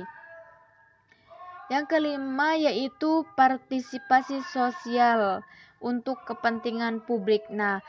Yang 1.68 1.84
kelima 1.96 2.56
yaitu 2.56 3.24
partisipasi 3.36 4.40
sosial 4.52 5.44
untuk 5.80 6.24
kepentingan 6.24 7.04
publik. 7.04 7.44
Nah, 7.52 7.80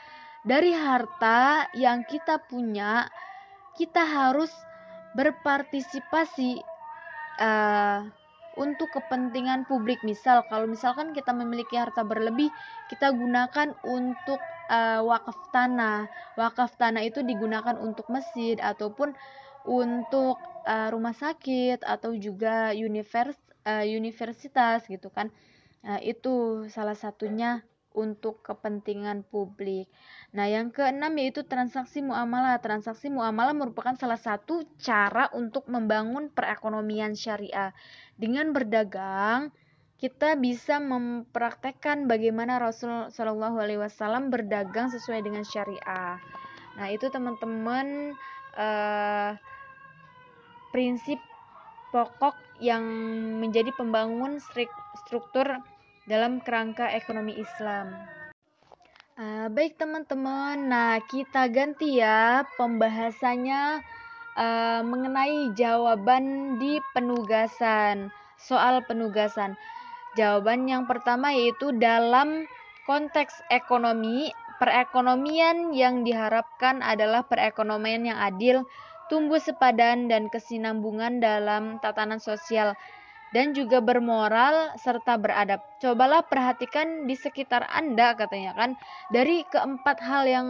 dari 0.44 0.72
harta 0.72 1.68
yang 1.76 2.04
kita 2.04 2.40
punya 2.44 3.08
kita 3.76 4.02
harus 4.02 4.50
berpartisipasi 5.16 6.60
uh, 7.40 8.04
untuk 8.56 8.88
kepentingan 8.92 9.68
publik. 9.68 10.00
Misal, 10.02 10.44
kalau 10.48 10.64
misalkan 10.64 11.12
kita 11.12 11.32
memiliki 11.36 11.76
harta 11.76 12.02
berlebih, 12.02 12.48
kita 12.88 13.12
gunakan 13.12 13.76
untuk 13.84 14.40
uh, 14.72 15.00
wakaf 15.04 15.36
tanah. 15.52 16.08
Wakaf 16.40 16.76
tanah 16.80 17.04
itu 17.04 17.20
digunakan 17.20 17.76
untuk 17.76 18.08
masjid 18.08 18.56
ataupun 18.58 19.12
untuk 19.68 20.40
uh, 20.64 20.88
rumah 20.88 21.12
sakit 21.12 21.84
atau 21.84 22.16
juga 22.16 22.72
univers 22.72 23.36
uh, 23.68 23.84
universitas 23.84 24.88
gitu 24.88 25.12
kan. 25.12 25.28
Uh, 25.86 26.00
itu 26.02 26.66
salah 26.72 26.96
satunya 26.96 27.62
untuk 27.96 28.44
kepentingan 28.44 29.24
publik. 29.24 29.88
Nah, 30.36 30.44
yang 30.44 30.68
keenam 30.68 31.16
yaitu 31.16 31.42
transaksi 31.48 32.04
muamalah. 32.04 32.60
Transaksi 32.60 33.08
muamalah 33.08 33.56
merupakan 33.56 33.96
salah 33.96 34.20
satu 34.20 34.68
cara 34.76 35.32
untuk 35.32 35.64
membangun 35.66 36.28
perekonomian 36.28 37.16
syariah. 37.16 37.72
Dengan 38.20 38.52
berdagang, 38.52 39.48
kita 39.96 40.36
bisa 40.36 40.76
mempraktekkan 40.76 42.04
bagaimana 42.04 42.60
Rasul 42.60 43.08
Shallallahu 43.08 43.56
Alaihi 43.56 43.80
Wasallam 43.80 44.28
berdagang 44.28 44.92
sesuai 44.92 45.24
dengan 45.24 45.40
syariah. 45.40 46.20
Nah, 46.76 46.86
itu 46.92 47.08
teman-teman 47.08 48.12
uh, 48.60 49.32
prinsip 50.68 51.16
pokok 51.96 52.36
yang 52.60 52.84
menjadi 53.40 53.72
pembangun 53.72 54.36
struktur 55.04 55.60
dalam 56.06 56.38
kerangka 56.38 56.90
ekonomi 56.94 57.34
Islam. 57.36 57.92
Uh, 59.16 59.48
baik 59.50 59.80
teman-teman, 59.80 60.70
nah 60.70 61.00
kita 61.02 61.48
ganti 61.50 61.98
ya 61.98 62.44
pembahasannya 62.60 63.80
uh, 64.36 64.80
mengenai 64.86 65.50
jawaban 65.56 66.56
di 66.62 66.78
penugasan, 66.94 68.14
soal 68.38 68.84
penugasan. 68.86 69.58
Jawaban 70.14 70.68
yang 70.68 70.84
pertama 70.84 71.32
yaitu 71.32 71.72
dalam 71.76 72.44
konteks 72.84 73.40
ekonomi, 73.48 74.30
perekonomian 74.60 75.72
yang 75.72 76.04
diharapkan 76.04 76.84
adalah 76.84 77.24
perekonomian 77.24 78.12
yang 78.12 78.20
adil, 78.20 78.68
tumbuh 79.08 79.40
sepadan 79.40 80.12
dan 80.12 80.28
kesinambungan 80.28 81.24
dalam 81.24 81.80
tatanan 81.80 82.20
sosial 82.20 82.76
dan 83.34 83.54
juga 83.56 83.82
bermoral 83.82 84.74
serta 84.78 85.18
beradab. 85.18 85.62
Cobalah 85.82 86.22
perhatikan 86.26 87.10
di 87.10 87.18
sekitar 87.18 87.66
Anda 87.66 88.14
katanya 88.14 88.54
kan 88.54 88.70
dari 89.10 89.42
keempat 89.48 89.98
hal 90.02 90.24
yang 90.28 90.48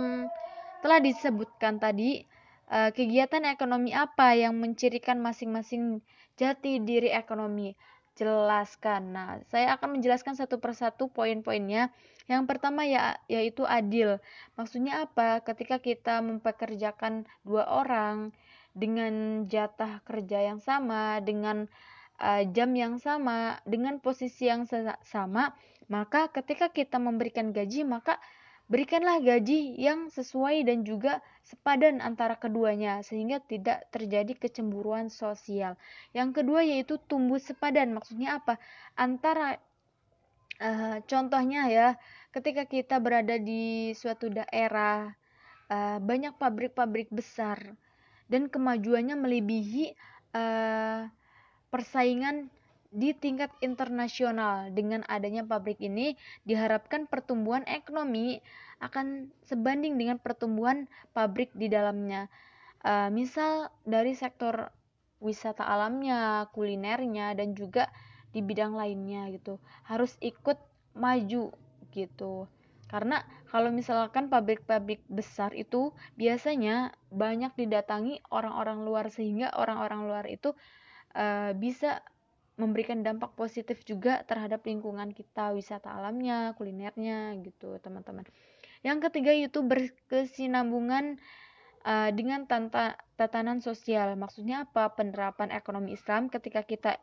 telah 0.85 1.01
disebutkan 1.01 1.81
tadi 1.81 2.25
eh, 2.69 2.91
kegiatan 2.93 3.43
ekonomi 3.49 3.97
apa 3.97 4.37
yang 4.37 4.57
mencirikan 4.61 5.21
masing-masing 5.23 6.05
jati 6.37 6.79
diri 6.85 7.09
ekonomi. 7.11 7.73
Jelaskan. 8.17 9.13
Nah, 9.13 9.45
saya 9.53 9.77
akan 9.77 10.01
menjelaskan 10.01 10.41
satu 10.41 10.57
persatu 10.57 11.13
poin-poinnya. 11.13 11.93
Yang 12.25 12.49
pertama 12.49 12.89
ya 12.89 13.21
yaitu 13.29 13.69
adil. 13.69 14.17
Maksudnya 14.57 15.05
apa? 15.05 15.45
Ketika 15.45 15.77
kita 15.85 16.25
mempekerjakan 16.25 17.29
dua 17.45 17.69
orang 17.69 18.33
dengan 18.73 19.45
jatah 19.49 20.01
kerja 20.09 20.49
yang 20.49 20.61
sama, 20.65 21.21
dengan 21.21 21.69
uh, 22.21 22.45
jam 22.53 22.73
yang 22.77 22.97
sama 23.01 23.61
dengan 23.69 24.01
posisi 24.01 24.49
yang 24.49 24.65
sama, 25.05 25.53
maka 25.87 26.29
ketika 26.33 26.73
kita 26.73 26.99
memberikan 26.99 27.55
gaji, 27.55 27.87
maka 27.87 28.19
berikanlah 28.67 29.23
gaji 29.23 29.79
yang 29.79 30.11
sesuai 30.11 30.67
dan 30.67 30.83
juga 30.83 31.23
sepadan 31.47 32.03
antara 32.03 32.35
keduanya 32.35 32.99
sehingga 33.07 33.39
tidak 33.39 33.87
terjadi 33.95 34.35
kecemburuan 34.35 35.07
sosial. 35.07 35.79
Yang 36.11 36.43
kedua 36.43 36.67
yaitu 36.67 36.99
tumbuh 37.07 37.39
sepadan. 37.39 37.95
Maksudnya 37.95 38.43
apa? 38.43 38.59
Antara 38.99 39.63
uh, 40.59 40.99
contohnya 41.07 41.71
ya, 41.71 41.89
ketika 42.35 42.67
kita 42.67 42.99
berada 42.99 43.39
di 43.39 43.95
suatu 43.95 44.27
daerah 44.27 45.15
uh, 45.71 45.99
banyak 46.03 46.35
pabrik-pabrik 46.35 47.07
besar 47.15 47.79
dan 48.27 48.51
kemajuannya 48.51 49.15
melebihi 49.15 49.95
uh, 50.35 51.07
persaingan 51.77 52.49
di 52.89 53.13
tingkat 53.13 53.53
internasional. 53.61 54.73
Dengan 54.73 55.05
adanya 55.13 55.45
pabrik 55.45 55.77
ini, 55.85 56.17
diharapkan 56.49 57.05
pertumbuhan 57.05 57.69
ekonomi 57.69 58.41
akan 58.81 59.29
sebanding 59.45 60.01
dengan 60.01 60.17
pertumbuhan 60.17 60.89
pabrik 61.13 61.53
di 61.53 61.69
dalamnya. 61.69 62.33
Uh, 62.81 63.13
misal 63.13 63.69
dari 63.85 64.17
sektor 64.17 64.73
wisata 65.21 65.69
alamnya, 65.69 66.49
kulinernya, 66.57 67.37
dan 67.37 67.53
juga 67.53 67.93
di 68.37 68.45
bidang 68.45 68.77
lainnya 68.77 69.33
gitu 69.33 69.57
harus 69.89 70.13
ikut 70.21 70.61
maju 70.93 71.57
gitu 71.97 72.45
karena 72.93 73.25
kalau 73.49 73.73
misalkan 73.73 74.29
pabrik-pabrik 74.29 75.01
besar 75.09 75.57
itu 75.57 75.97
biasanya 76.21 76.93
banyak 77.09 77.57
didatangi 77.57 78.21
orang-orang 78.29 78.85
luar 78.85 79.09
sehingga 79.09 79.57
orang-orang 79.57 80.05
luar 80.05 80.25
itu 80.29 80.53
uh, 81.17 81.57
bisa 81.57 82.05
memberikan 82.57 83.05
dampak 83.05 83.37
positif 83.37 83.85
juga 83.85 84.25
terhadap 84.25 84.65
lingkungan 84.65 85.13
kita, 85.13 85.53
wisata 85.53 85.93
alamnya, 85.93 86.57
kulinernya 86.57 87.37
gitu, 87.45 87.77
teman-teman. 87.81 88.25
Yang 88.81 89.09
ketiga 89.09 89.33
itu 89.37 89.61
berkesinambungan 89.61 91.21
uh, 91.85 92.11
dengan 92.13 92.49
tanta, 92.49 92.97
tatanan 93.21 93.61
sosial. 93.61 94.17
Maksudnya 94.17 94.65
apa? 94.65 94.93
Penerapan 94.97 95.53
ekonomi 95.53 95.97
Islam 95.97 96.33
ketika 96.33 96.65
kita 96.65 96.97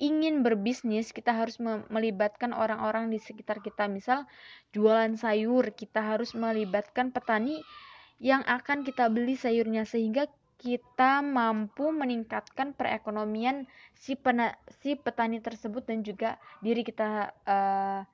ingin 0.00 0.40
berbisnis, 0.44 1.12
kita 1.12 1.32
harus 1.32 1.60
melibatkan 1.88 2.52
orang-orang 2.52 3.08
di 3.08 3.20
sekitar 3.20 3.60
kita. 3.60 3.88
Misal 3.88 4.28
jualan 4.72 5.16
sayur, 5.16 5.72
kita 5.76 6.00
harus 6.00 6.32
melibatkan 6.36 7.12
petani 7.12 7.60
yang 8.20 8.44
akan 8.44 8.84
kita 8.84 9.08
beli 9.08 9.32
sayurnya 9.32 9.88
sehingga 9.88 10.28
kita 10.60 11.24
mampu 11.24 11.88
meningkatkan 11.88 12.76
perekonomian 12.76 13.64
si 13.96 14.12
pena, 14.12 14.52
si 14.84 14.92
petani 14.92 15.40
tersebut 15.40 15.88
dan 15.88 16.04
juga 16.04 16.36
diri 16.60 16.84
kita 16.84 17.32
uh, 17.48 18.04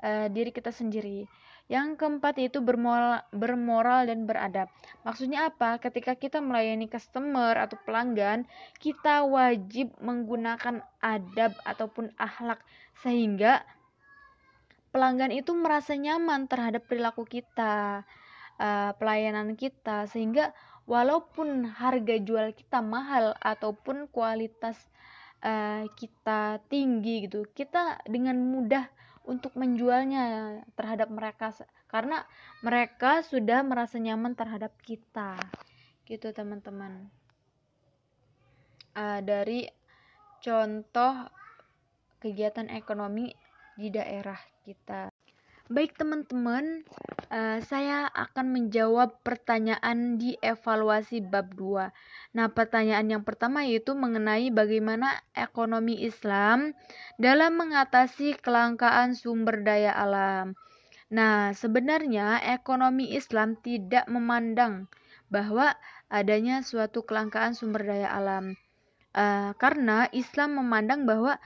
uh, 0.00 0.26
diri 0.32 0.48
kita 0.48 0.72
sendiri. 0.72 1.28
Yang 1.68 2.00
keempat 2.00 2.40
itu 2.40 2.64
bermoral, 2.64 3.22
bermoral 3.32 4.08
dan 4.08 4.24
beradab. 4.24 4.72
Maksudnya 5.04 5.52
apa? 5.52 5.76
Ketika 5.76 6.16
kita 6.16 6.40
melayani 6.40 6.88
customer 6.88 7.54
atau 7.54 7.76
pelanggan, 7.84 8.48
kita 8.80 9.28
wajib 9.28 9.92
menggunakan 10.00 10.80
adab 11.00 11.52
ataupun 11.64 12.12
akhlak 12.16 12.60
sehingga 13.04 13.64
pelanggan 14.92 15.32
itu 15.32 15.52
merasa 15.56 15.96
nyaman 15.96 16.44
terhadap 16.48 16.84
perilaku 16.84 17.24
kita, 17.24 18.04
uh, 18.60 18.90
pelayanan 19.00 19.56
kita 19.56 20.04
sehingga 20.10 20.52
walaupun 20.84 21.66
harga 21.68 22.16
jual 22.18 22.52
kita 22.52 22.82
mahal 22.82 23.34
ataupun 23.38 24.10
kualitas 24.10 24.76
uh, 25.42 25.86
kita 25.94 26.58
tinggi 26.66 27.30
gitu 27.30 27.46
kita 27.54 28.02
dengan 28.06 28.38
mudah 28.38 28.90
untuk 29.22 29.54
menjualnya 29.54 30.58
terhadap 30.74 31.06
mereka 31.10 31.54
karena 31.86 32.24
mereka 32.64 33.20
sudah 33.20 33.60
merasa 33.62 34.00
nyaman 34.00 34.32
terhadap 34.32 34.72
kita. 34.80 35.36
Gitu 36.08 36.32
teman-teman. 36.32 37.12
Uh, 38.92 39.20
dari 39.20 39.68
contoh 40.40 41.28
kegiatan 42.18 42.72
ekonomi 42.72 43.30
di 43.76 43.88
daerah 43.92 44.36
kita. 44.64 45.12
Baik 45.68 45.96
teman-teman, 45.96 46.84
uh, 47.32 47.58
saya 47.64 48.12
akan 48.12 48.52
menjawab 48.52 49.24
pertanyaan 49.24 50.20
di 50.20 50.36
evaluasi 50.44 51.24
bab 51.24 51.56
2. 51.56 51.88
Nah, 52.36 52.46
pertanyaan 52.52 53.08
yang 53.08 53.24
pertama 53.24 53.64
yaitu 53.64 53.96
mengenai 53.96 54.52
bagaimana 54.52 55.16
ekonomi 55.32 56.04
Islam 56.04 56.76
dalam 57.16 57.56
mengatasi 57.56 58.36
kelangkaan 58.38 59.16
sumber 59.16 59.64
daya 59.64 59.96
alam. 59.96 60.54
Nah, 61.12 61.56
sebenarnya 61.56 62.40
ekonomi 62.40 63.16
Islam 63.16 63.56
tidak 63.60 64.08
memandang 64.08 64.88
bahwa 65.32 65.72
adanya 66.12 66.60
suatu 66.60 67.08
kelangkaan 67.08 67.56
sumber 67.56 67.88
daya 67.88 68.12
alam. 68.12 68.60
Uh, 69.12 69.52
karena 69.60 70.08
Islam 70.12 70.56
memandang 70.56 71.04
bahwa 71.04 71.36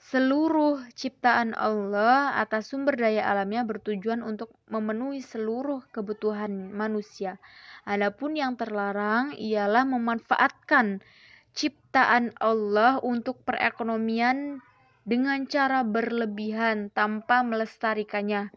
Seluruh 0.00 0.80
ciptaan 0.96 1.52
Allah 1.52 2.40
atas 2.40 2.72
sumber 2.72 2.96
daya 2.96 3.28
alamnya 3.28 3.68
bertujuan 3.68 4.24
untuk 4.24 4.48
memenuhi 4.72 5.20
seluruh 5.20 5.84
kebutuhan 5.92 6.72
manusia. 6.72 7.36
Adapun 7.84 8.32
yang 8.32 8.56
terlarang 8.56 9.36
ialah 9.36 9.84
memanfaatkan 9.84 11.04
ciptaan 11.52 12.32
Allah 12.40 12.96
untuk 13.04 13.44
perekonomian 13.44 14.64
dengan 15.04 15.44
cara 15.44 15.84
berlebihan 15.84 16.88
tanpa 16.96 17.44
melestarikannya. 17.44 18.48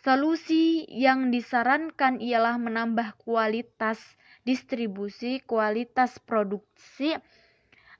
Solusi 0.00 0.88
yang 0.88 1.28
disarankan 1.28 2.24
ialah 2.24 2.56
menambah 2.56 3.20
kualitas 3.20 4.00
distribusi, 4.46 5.42
kualitas 5.42 6.22
produksi, 6.22 7.18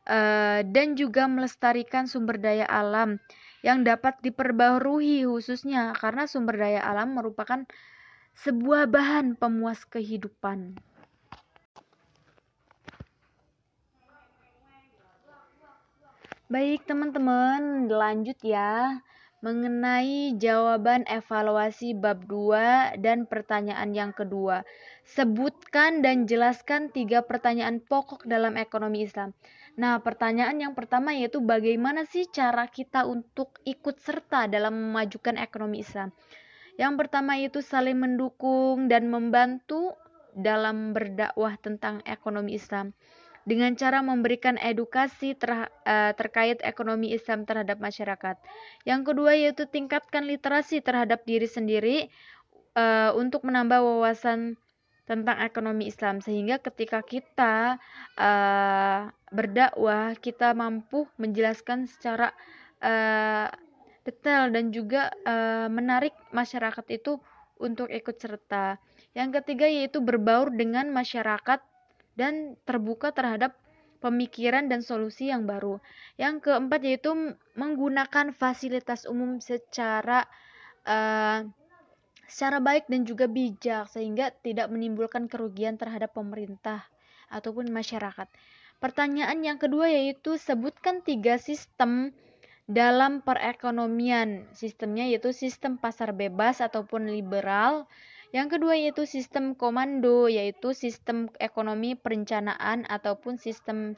Eh, 0.07 0.63
dan 0.71 0.95
juga 0.95 1.27
melestarikan 1.27 2.07
sumber 2.07 2.39
daya 2.39 2.63
alam 2.71 3.19
yang 3.67 3.83
dapat 3.83 4.15
diperbarui 4.23 5.27
khususnya 5.27 5.91
karena 5.99 6.31
sumber 6.31 6.63
daya 6.63 6.79
alam 6.87 7.19
merupakan 7.19 7.67
sebuah 8.39 8.87
bahan 8.87 9.35
pemuas 9.35 9.83
kehidupan. 9.83 10.79
Baik 16.47 16.87
teman-teman, 16.87 17.91
lanjut 17.91 18.39
ya 18.47 19.03
mengenai 19.45 20.39
jawaban 20.39 21.05
evaluasi 21.11 21.93
bab 21.93 22.25
2 22.31 22.95
dan 23.03 23.27
pertanyaan 23.27 23.91
yang 23.93 24.13
kedua. 24.15 24.63
Sebutkan 25.03 26.01
dan 26.01 26.31
jelaskan 26.31 26.95
tiga 26.95 27.21
pertanyaan 27.27 27.83
pokok 27.83 28.25
dalam 28.25 28.55
ekonomi 28.55 29.05
Islam. 29.05 29.35
Nah, 29.77 30.01
pertanyaan 30.01 30.57
yang 30.57 30.73
pertama 30.73 31.13
yaitu 31.13 31.45
bagaimana 31.45 32.09
sih 32.09 32.25
cara 32.33 32.65
kita 32.65 33.05
untuk 33.05 33.61
ikut 33.69 34.01
serta 34.01 34.49
dalam 34.49 34.73
memajukan 34.73 35.37
ekonomi 35.37 35.85
Islam? 35.85 36.17
Yang 36.81 36.95
pertama 36.97 37.37
itu 37.37 37.61
saling 37.61 37.97
mendukung 37.97 38.89
dan 38.89 39.13
membantu 39.13 39.93
dalam 40.33 40.97
berdakwah 40.97 41.61
tentang 41.61 42.01
ekonomi 42.09 42.57
Islam 42.57 42.97
dengan 43.47 43.73
cara 43.79 44.03
memberikan 44.03 44.59
edukasi 44.59 45.39
ter, 45.39 45.49
uh, 45.69 46.13
terkait 46.19 46.61
ekonomi 46.65 47.13
Islam 47.13 47.45
terhadap 47.45 47.77
masyarakat. 47.77 48.37
Yang 48.83 49.01
kedua 49.13 49.33
yaitu 49.37 49.65
tingkatkan 49.69 50.25
literasi 50.25 50.81
terhadap 50.81 51.25
diri 51.25 51.47
sendiri 51.49 51.97
uh, 52.77 53.15
untuk 53.15 53.45
menambah 53.45 53.81
wawasan 53.81 54.61
tentang 55.07 55.39
ekonomi 55.39 55.87
Islam 55.87 56.19
sehingga 56.19 56.59
ketika 56.59 57.01
kita 57.01 57.79
uh, 58.19 59.01
berdakwah 59.31 60.19
kita 60.19 60.51
mampu 60.53 61.07
menjelaskan 61.17 61.87
secara 61.87 62.35
uh, 62.83 63.47
detail 64.03 64.51
dan 64.51 64.75
juga 64.75 65.15
uh, 65.23 65.71
menarik 65.71 66.15
masyarakat 66.35 66.87
itu 66.91 67.23
untuk 67.59 67.89
ikut 67.89 68.19
serta. 68.19 68.77
Yang 69.17 69.43
ketiga 69.43 69.67
yaitu 69.71 70.03
berbaur 70.03 70.53
dengan 70.53 70.91
masyarakat 70.93 71.63
dan 72.19 72.59
terbuka 72.67 73.15
terhadap 73.15 73.57
pemikiran 74.03 74.69
dan 74.69 74.85
solusi 74.85 75.33
yang 75.33 75.49
baru. 75.49 75.81
Yang 76.21 76.51
keempat 76.51 76.81
yaitu 76.85 77.13
menggunakan 77.57 78.35
fasilitas 78.37 79.09
umum 79.09 79.41
secara 79.41 80.29
uh, 80.85 81.47
secara 82.27 82.59
baik 82.63 82.91
dan 82.91 83.07
juga 83.07 83.31
bijak 83.31 83.91
sehingga 83.91 84.35
tidak 84.43 84.71
menimbulkan 84.71 85.31
kerugian 85.31 85.79
terhadap 85.79 86.15
pemerintah 86.15 86.87
ataupun 87.31 87.71
masyarakat. 87.71 88.29
Pertanyaan 88.77 89.41
yang 89.41 89.57
kedua 89.57 89.89
yaitu 89.89 90.37
sebutkan 90.37 91.01
tiga 91.01 91.41
sistem 91.41 92.13
dalam 92.67 93.23
perekonomian. 93.23 94.45
Sistemnya 94.53 95.07
yaitu 95.09 95.33
sistem 95.33 95.79
pasar 95.81 96.13
bebas 96.13 96.61
ataupun 96.61 97.09
liberal, 97.09 97.87
yang 98.35 98.51
kedua 98.51 98.75
yaitu 98.75 99.07
sistem 99.07 99.55
komando, 99.55 100.27
yaitu 100.27 100.75
sistem 100.75 101.31
ekonomi 101.39 101.95
perencanaan 101.95 102.85
ataupun 102.91 103.39
sistem 103.39 103.95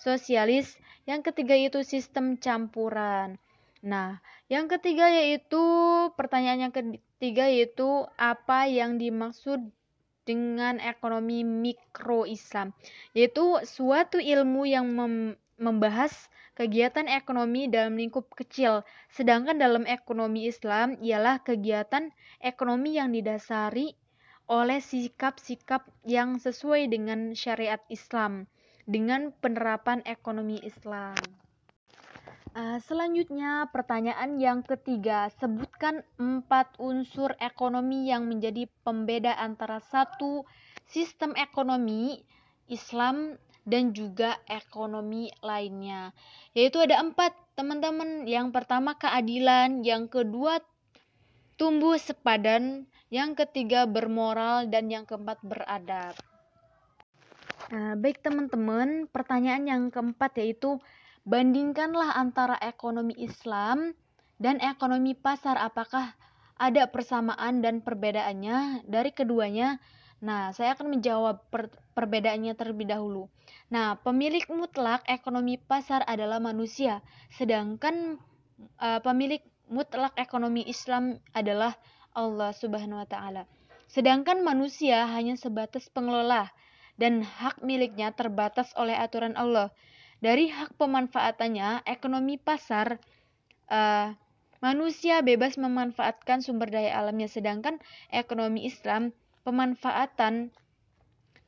sosialis. 0.00 0.74
Yang 1.04 1.32
ketiga 1.32 1.54
yaitu 1.54 1.84
sistem 1.84 2.40
campuran. 2.40 3.36
Nah, 3.84 4.18
yang 4.50 4.66
ketiga 4.66 5.06
yaitu 5.12 5.62
pertanyaan 6.18 6.68
yang 6.68 6.74
ketiga 7.18 7.50
yaitu 7.50 8.06
apa 8.14 8.70
yang 8.70 8.94
dimaksud 8.94 9.58
dengan 10.22 10.78
ekonomi 10.78 11.42
mikro 11.42 12.22
Islam, 12.30 12.70
yaitu 13.10 13.58
suatu 13.66 14.22
ilmu 14.22 14.62
yang 14.70 14.86
mem 14.94 15.34
membahas 15.58 16.30
kegiatan 16.54 17.10
ekonomi 17.10 17.66
dalam 17.66 17.98
lingkup 17.98 18.30
kecil, 18.38 18.86
sedangkan 19.10 19.58
dalam 19.58 19.82
ekonomi 19.82 20.46
Islam 20.46 20.94
ialah 21.02 21.42
kegiatan 21.42 22.14
ekonomi 22.38 22.94
yang 22.94 23.10
didasari 23.10 23.98
oleh 24.46 24.78
sikap-sikap 24.78 25.90
yang 26.06 26.38
sesuai 26.38 26.86
dengan 26.86 27.34
syariat 27.34 27.82
Islam 27.90 28.46
dengan 28.86 29.34
penerapan 29.42 30.06
ekonomi 30.06 30.62
Islam. 30.62 31.18
Uh, 32.58 32.82
selanjutnya, 32.90 33.70
pertanyaan 33.70 34.34
yang 34.42 34.66
ketiga, 34.66 35.30
sebutkan 35.38 36.02
empat 36.18 36.74
unsur 36.82 37.30
ekonomi 37.38 38.10
yang 38.10 38.26
menjadi 38.26 38.66
pembeda 38.82 39.38
antara 39.38 39.78
satu 39.78 40.42
sistem 40.82 41.38
ekonomi 41.38 42.18
Islam 42.66 43.38
dan 43.62 43.94
juga 43.94 44.42
ekonomi 44.50 45.30
lainnya. 45.38 46.10
Yaitu 46.50 46.82
ada 46.82 46.98
empat 46.98 47.30
teman-teman. 47.54 48.26
Yang 48.26 48.50
pertama 48.50 48.98
keadilan, 48.98 49.86
yang 49.86 50.10
kedua 50.10 50.58
tumbuh 51.54 51.94
sepadan, 51.94 52.90
yang 53.06 53.38
ketiga 53.38 53.86
bermoral, 53.86 54.66
dan 54.66 54.90
yang 54.90 55.06
keempat 55.06 55.38
beradab. 55.46 56.18
Nah, 57.70 57.94
baik 57.94 58.18
teman-teman, 58.18 59.06
pertanyaan 59.14 59.62
yang 59.62 59.82
keempat 59.94 60.42
yaitu 60.42 60.82
bandingkanlah 61.28 62.16
antara 62.16 62.56
ekonomi 62.64 63.12
Islam 63.20 63.92
dan 64.40 64.64
ekonomi 64.64 65.12
pasar 65.12 65.60
apakah 65.60 66.16
ada 66.56 66.88
persamaan 66.88 67.60
dan 67.60 67.84
perbedaannya 67.84 68.88
dari 68.88 69.12
keduanya 69.12 69.76
Nah, 70.18 70.50
saya 70.50 70.74
akan 70.74 70.98
menjawab 70.98 71.46
per 71.46 71.70
perbedaannya 71.94 72.54
terlebih 72.58 72.90
dahulu. 72.90 73.30
Nah, 73.70 73.98
pemilik 74.02 74.42
mutlak 74.50 75.06
ekonomi 75.06 75.62
pasar 75.62 76.02
adalah 76.10 76.42
manusia, 76.42 77.02
sedangkan 77.38 78.18
uh, 78.82 78.98
pemilik 79.02 79.42
mutlak 79.70 80.18
ekonomi 80.18 80.66
Islam 80.66 81.22
adalah 81.34 81.78
Allah 82.14 82.50
Subhanahu 82.50 82.98
wa 82.98 83.08
taala. 83.08 83.42
Sedangkan 83.86 84.42
manusia 84.42 85.06
hanya 85.06 85.38
sebatas 85.38 85.86
pengelola 85.94 86.50
dan 86.98 87.22
hak 87.22 87.62
miliknya 87.62 88.10
terbatas 88.10 88.74
oleh 88.74 88.98
aturan 88.98 89.38
Allah. 89.38 89.70
Dari 90.18 90.50
hak 90.50 90.74
pemanfaatannya, 90.74 91.86
ekonomi 91.86 92.42
pasar 92.42 92.98
uh, 93.70 94.10
manusia 94.58 95.22
bebas 95.22 95.54
memanfaatkan 95.54 96.42
sumber 96.42 96.74
daya 96.74 96.98
alamnya 96.98 97.30
sedangkan 97.30 97.78
ekonomi 98.10 98.66
Islam 98.66 99.14
pemanfaatan 99.46 100.50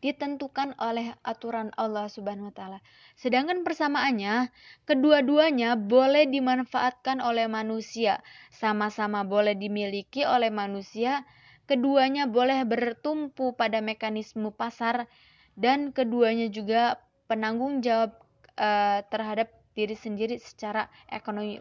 ditentukan 0.01 0.79
oleh 0.81 1.13
aturan 1.21 1.75
Allah 1.77 2.09
Subhanahu 2.09 2.49
wa 2.49 2.55
taala. 2.57 2.79
Sedangkan 3.21 3.67
persamaannya, 3.67 4.49
kedua-duanya 4.89 5.77
boleh 5.77 6.25
dimanfaatkan 6.25 7.21
oleh 7.21 7.51
manusia, 7.53 8.25
sama-sama 8.49 9.27
boleh 9.29 9.53
dimiliki 9.53 10.25
oleh 10.25 10.49
manusia, 10.49 11.29
keduanya 11.69 12.25
boleh 12.25 12.65
bertumpu 12.65 13.53
pada 13.53 13.85
mekanisme 13.85 14.49
pasar 14.55 15.05
dan 15.53 15.93
keduanya 15.93 16.49
juga 16.49 16.97
penanggung 17.29 17.85
jawab 17.85 18.17
uh, 18.61 19.01
terhadap 19.09 19.49
diri 19.73 19.97
sendiri 19.97 20.37
secara 20.37 20.93
ekonomi 21.09 21.57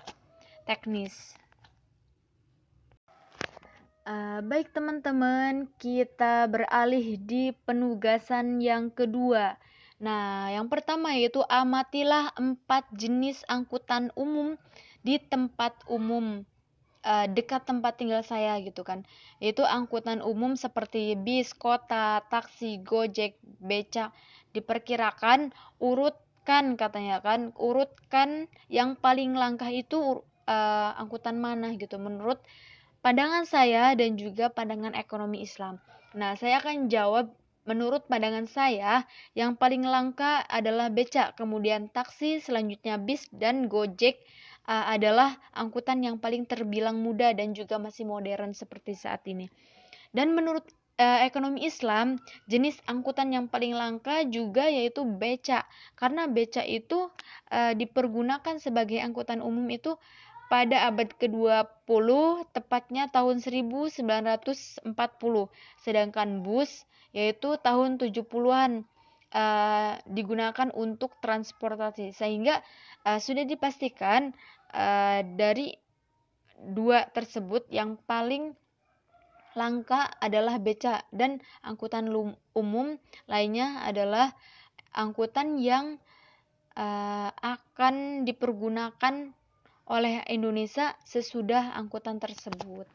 teknis. 0.67 1.39
Uh, 4.09 4.41
baik 4.41 4.73
teman-teman, 4.73 5.69
kita 5.77 6.49
beralih 6.49 7.15
di 7.21 7.53
penugasan 7.63 8.59
yang 8.59 8.89
kedua. 8.89 9.55
Nah, 10.01 10.49
yang 10.49 10.65
pertama 10.71 11.13
yaitu 11.13 11.45
amatilah 11.45 12.33
empat 12.33 12.89
jenis 12.95 13.45
angkutan 13.45 14.09
umum 14.17 14.57
di 15.05 15.21
tempat 15.21 15.77
umum 15.85 16.41
uh, 17.05 17.27
dekat 17.29 17.67
tempat 17.69 18.01
tinggal 18.01 18.25
saya 18.25 18.57
gitu 18.65 18.81
kan. 18.81 19.05
Yaitu 19.38 19.62
angkutan 19.62 20.25
umum 20.25 20.57
seperti 20.57 21.13
bis, 21.13 21.53
kota, 21.53 22.25
taksi, 22.33 22.81
gojek, 22.81 23.38
becak. 23.62 24.09
Diperkirakan 24.49 25.53
urutkan 26.49 26.81
katanya 26.81 27.21
kan, 27.21 27.53
urutkan 27.62 28.49
yang 28.73 28.97
paling 28.97 29.38
langkah 29.38 29.69
itu 29.69 30.25
uh, 30.49 30.91
angkutan 30.97 31.38
mana 31.38 31.77
gitu 31.77 32.01
menurut 32.01 32.41
pandangan 33.05 33.45
saya 33.45 33.93
dan 33.93 34.17
juga 34.17 34.49
pandangan 34.49 34.97
ekonomi 34.97 35.45
Islam. 35.45 35.77
Nah, 36.17 36.33
saya 36.41 36.57
akan 36.57 36.89
jawab 36.89 37.29
menurut 37.69 38.09
pandangan 38.09 38.49
saya 38.49 39.05
yang 39.38 39.62
paling 39.62 39.85
langka 39.85 40.41
adalah 40.49 40.89
becak, 40.89 41.38
kemudian 41.38 41.85
taksi, 41.93 42.41
selanjutnya 42.41 42.97
bis 42.97 43.29
dan 43.29 43.69
Gojek 43.69 44.17
uh, 44.65 44.89
adalah 44.89 45.38
angkutan 45.53 46.01
yang 46.01 46.17
paling 46.17 46.49
terbilang 46.49 46.97
muda 46.97 47.29
dan 47.38 47.53
juga 47.53 47.77
masih 47.77 48.09
modern 48.09 48.57
seperti 48.57 48.97
saat 48.97 49.21
ini. 49.29 49.45
Dan 50.09 50.33
menurut 50.33 50.65
uh, 50.99 51.19
ekonomi 51.23 51.63
Islam, 51.63 52.19
jenis 52.51 52.77
angkutan 52.85 53.31
yang 53.31 53.47
paling 53.47 53.71
langka 53.73 54.27
juga 54.27 54.67
yaitu 54.67 55.07
becak. 55.07 55.65
Karena 55.95 56.27
becak 56.27 56.67
itu 56.67 57.07
uh, 57.49 57.73
dipergunakan 57.73 58.59
sebagai 58.59 58.99
angkutan 58.99 59.39
umum 59.39 59.65
itu 59.71 59.95
pada 60.51 60.89
abad 60.89 61.07
ke-20, 61.15 62.09
tepatnya 62.51 63.07
tahun 63.07 63.39
1940. 63.39 64.83
Sedangkan 65.79 66.29
bus 66.43 66.83
yaitu 67.09 67.57
tahun 67.62 67.97
70-an 67.97 68.85
uh, 69.33 69.38
eh, 69.38 69.93
digunakan 70.09 70.69
untuk 70.77 71.17
transportasi 71.21 72.13
sehingga 72.13 72.62
uh, 73.05 73.17
sudah 73.17 73.49
dipastikan 73.49 74.33
uh, 74.73 75.21
dari 75.25 75.73
dua 76.59 77.09
tersebut 77.09 77.65
yang 77.73 77.97
paling 78.05 78.53
langka 79.57 80.09
adalah 80.21 80.62
beca 80.62 81.05
dan 81.09 81.41
angkutan 81.65 82.09
umum 82.53 82.97
lainnya 83.25 83.81
adalah 83.85 84.33
angkutan 84.93 85.57
yang 85.57 85.97
uh, 86.77 87.29
akan 87.33 88.25
dipergunakan 88.25 89.33
oleh 89.89 90.21
Indonesia 90.29 90.93
sesudah 91.01 91.73
angkutan 91.73 92.21
tersebut. 92.21 92.85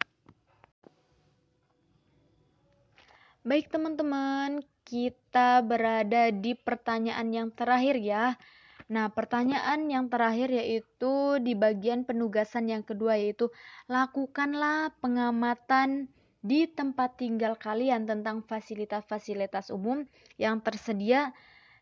Baik 3.44 3.68
teman-teman, 3.68 4.64
kita 4.88 5.60
berada 5.60 6.32
di 6.32 6.56
pertanyaan 6.56 7.28
yang 7.28 7.48
terakhir 7.52 8.00
ya. 8.00 8.40
Nah, 8.88 9.12
pertanyaan 9.12 9.88
yang 9.88 10.08
terakhir 10.08 10.48
yaitu 10.48 11.40
di 11.40 11.52
bagian 11.56 12.08
penugasan 12.08 12.72
yang 12.72 12.84
kedua 12.84 13.20
yaitu 13.20 13.52
lakukanlah 13.88 14.92
pengamatan 15.00 16.08
di 16.44 16.68
tempat 16.68 17.16
tinggal 17.16 17.56
kalian 17.56 18.04
tentang 18.04 18.44
fasilitas-fasilitas 18.44 19.72
umum 19.72 20.04
yang 20.36 20.60
tersedia 20.60 21.32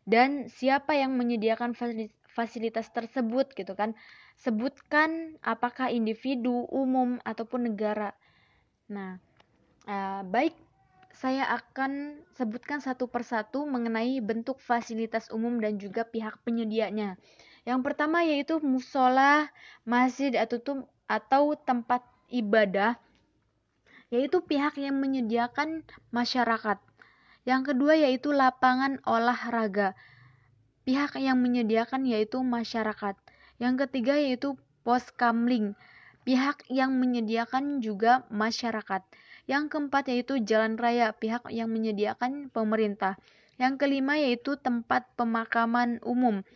dan 0.06 0.46
siapa 0.46 0.94
yang 0.94 1.18
menyediakan 1.18 1.74
fasilitas 2.30 2.86
tersebut 2.94 3.50
gitu 3.58 3.74
kan 3.74 3.98
sebutkan 4.38 5.34
apakah 5.42 5.90
individu, 5.90 6.66
umum, 6.70 7.18
ataupun 7.26 7.74
negara. 7.74 8.14
Nah, 8.90 9.18
uh, 9.86 10.22
baik 10.26 10.54
saya 11.14 11.46
akan 11.46 12.22
sebutkan 12.34 12.82
satu 12.82 13.06
persatu 13.06 13.62
mengenai 13.68 14.18
bentuk 14.18 14.58
fasilitas 14.58 15.30
umum 15.30 15.58
dan 15.58 15.78
juga 15.78 16.02
pihak 16.06 16.38
penyedianya. 16.42 17.18
Yang 17.62 17.80
pertama 17.86 18.26
yaitu 18.26 18.58
musola, 18.58 19.46
masjid 19.86 20.34
atau 20.34 20.86
atau 21.06 21.54
tempat 21.54 22.02
ibadah 22.32 22.96
yaitu 24.12 24.44
pihak 24.44 24.76
yang 24.76 25.00
menyediakan 25.00 25.88
masyarakat. 26.12 26.76
Yang 27.48 27.62
kedua 27.72 27.96
yaitu 27.96 28.30
lapangan 28.30 29.00
olahraga. 29.08 29.96
Pihak 30.84 31.16
yang 31.16 31.40
menyediakan 31.40 32.04
yaitu 32.04 32.44
masyarakat. 32.44 33.16
Yang 33.56 33.74
ketiga 33.88 34.20
yaitu 34.20 34.60
pos 34.84 35.08
kamling. 35.16 35.72
Pihak 36.22 36.62
yang 36.68 36.94
menyediakan 37.00 37.80
juga 37.80 38.28
masyarakat. 38.28 39.00
Yang 39.48 39.64
keempat 39.74 40.06
yaitu 40.06 40.38
jalan 40.44 40.78
raya, 40.78 41.10
pihak 41.16 41.50
yang 41.50 41.72
menyediakan 41.72 42.52
pemerintah. 42.52 43.18
Yang 43.58 43.80
kelima 43.80 44.20
yaitu 44.20 44.54
tempat 44.58 45.06
pemakaman 45.18 45.98
umum, 46.06 46.46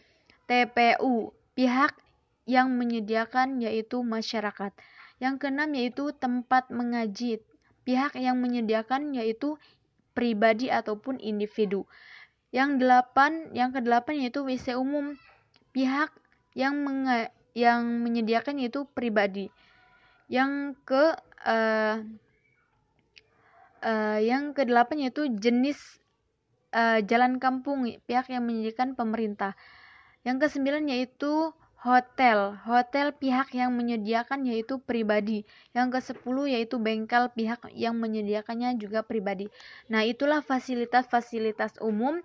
TPU, 0.47 1.35
pihak 1.59 1.99
yang 2.47 2.71
menyediakan 2.79 3.59
yaitu 3.59 4.07
masyarakat. 4.07 4.71
Yang 5.19 5.35
keenam 5.43 5.71
yaitu 5.75 6.15
tempat 6.15 6.71
mengaji. 6.71 7.43
Pihak 7.87 8.19
yang 8.19 8.43
menyediakan 8.43 9.15
yaitu 9.15 9.55
pribadi 10.11 10.67
ataupun 10.67 11.23
individu. 11.23 11.87
Yang 12.51 12.83
delapan, 12.83 13.53
yang 13.55 13.71
kedelapan 13.71 14.27
yaitu 14.27 14.43
WC 14.43 14.75
umum. 14.75 15.15
Pihak 15.71 16.11
yang 16.59 16.83
menga, 16.83 17.31
yang 17.55 17.87
menyediakan 18.03 18.59
yaitu 18.59 18.89
pribadi. 18.91 19.55
Yang 20.27 20.75
ke 20.83 21.15
uh, 21.47 22.03
uh, 23.87 24.19
yang 24.19 24.51
kedelapan 24.51 25.07
yaitu 25.07 25.31
jenis 25.39 25.79
uh, 26.75 26.99
jalan 27.07 27.39
kampung 27.39 27.87
pihak 28.11 28.27
yang 28.33 28.43
menyediakan 28.43 28.99
pemerintah. 28.99 29.55
Yang 30.27 30.51
kesembilan 30.51 30.91
yaitu 30.91 31.55
hotel. 31.83 32.57
Hotel 32.65 33.13
pihak 33.13 33.53
yang 33.53 33.75
menyediakan 33.77 34.49
yaitu 34.49 34.81
pribadi. 34.81 35.45
Yang 35.77 36.01
ke-10 36.01 36.37
yaitu 36.49 36.77
bengkel 36.81 37.29
pihak 37.33 37.69
yang 37.77 37.97
menyediakannya 38.01 38.81
juga 38.81 39.05
pribadi. 39.05 39.53
Nah, 39.93 40.07
itulah 40.07 40.41
fasilitas-fasilitas 40.41 41.77
umum 41.85 42.25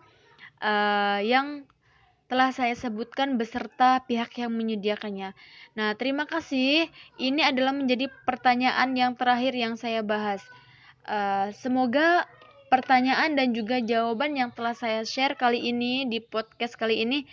uh, 0.63 1.19
yang 1.19 1.67
telah 2.31 2.55
saya 2.55 2.71
sebutkan 2.79 3.35
beserta 3.35 3.99
pihak 4.07 4.31
yang 4.39 4.55
menyediakannya. 4.55 5.35
Nah, 5.75 5.89
terima 5.99 6.23
kasih. 6.23 6.87
Ini 7.19 7.51
adalah 7.51 7.75
menjadi 7.75 8.07
pertanyaan 8.23 8.95
yang 8.95 9.19
terakhir 9.19 9.51
yang 9.51 9.75
saya 9.75 9.99
bahas. 9.99 10.39
Uh, 11.03 11.51
semoga 11.59 12.23
pertanyaan 12.71 13.35
dan 13.35 13.51
juga 13.51 13.83
jawaban 13.83 14.31
yang 14.39 14.55
telah 14.55 14.71
saya 14.71 15.03
share 15.03 15.35
kali 15.35 15.59
ini 15.59 16.07
di 16.07 16.23
podcast 16.23 16.79
kali 16.79 17.03
ini 17.03 17.27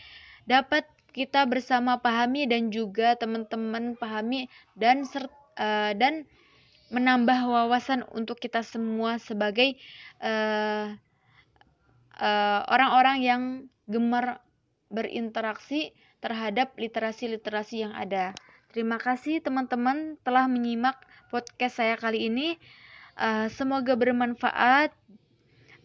dapat 0.50 0.82
kita 1.12 1.44
bersama 1.48 1.98
pahami 1.98 2.46
dan 2.46 2.68
juga 2.68 3.16
teman-teman 3.16 3.96
pahami 3.96 4.46
dan 4.76 5.02
uh, 5.04 5.92
dan 5.96 6.28
menambah 6.88 7.44
wawasan 7.44 8.04
untuk 8.16 8.40
kita 8.40 8.64
semua 8.64 9.20
sebagai 9.20 9.76
uh, 10.24 10.96
uh, 12.16 12.60
orang-orang 12.68 13.18
yang 13.20 13.42
gemar 13.84 14.40
berinteraksi 14.88 15.92
terhadap 16.24 16.72
literasi-literasi 16.80 17.84
yang 17.88 17.92
ada. 17.92 18.32
Terima 18.72 19.00
kasih 19.00 19.40
teman-teman 19.40 20.20
telah 20.24 20.44
menyimak 20.44 21.00
podcast 21.32 21.80
saya 21.80 21.96
kali 21.96 22.28
ini. 22.28 22.60
Uh, 23.16 23.48
semoga 23.52 23.96
bermanfaat. 23.96 24.92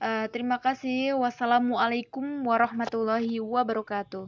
Uh, 0.04 0.28
terima 0.36 0.60
kasih. 0.60 1.16
Wassalamualaikum 1.16 2.44
warahmatullahi 2.44 3.40
wabarakatuh. 3.40 4.22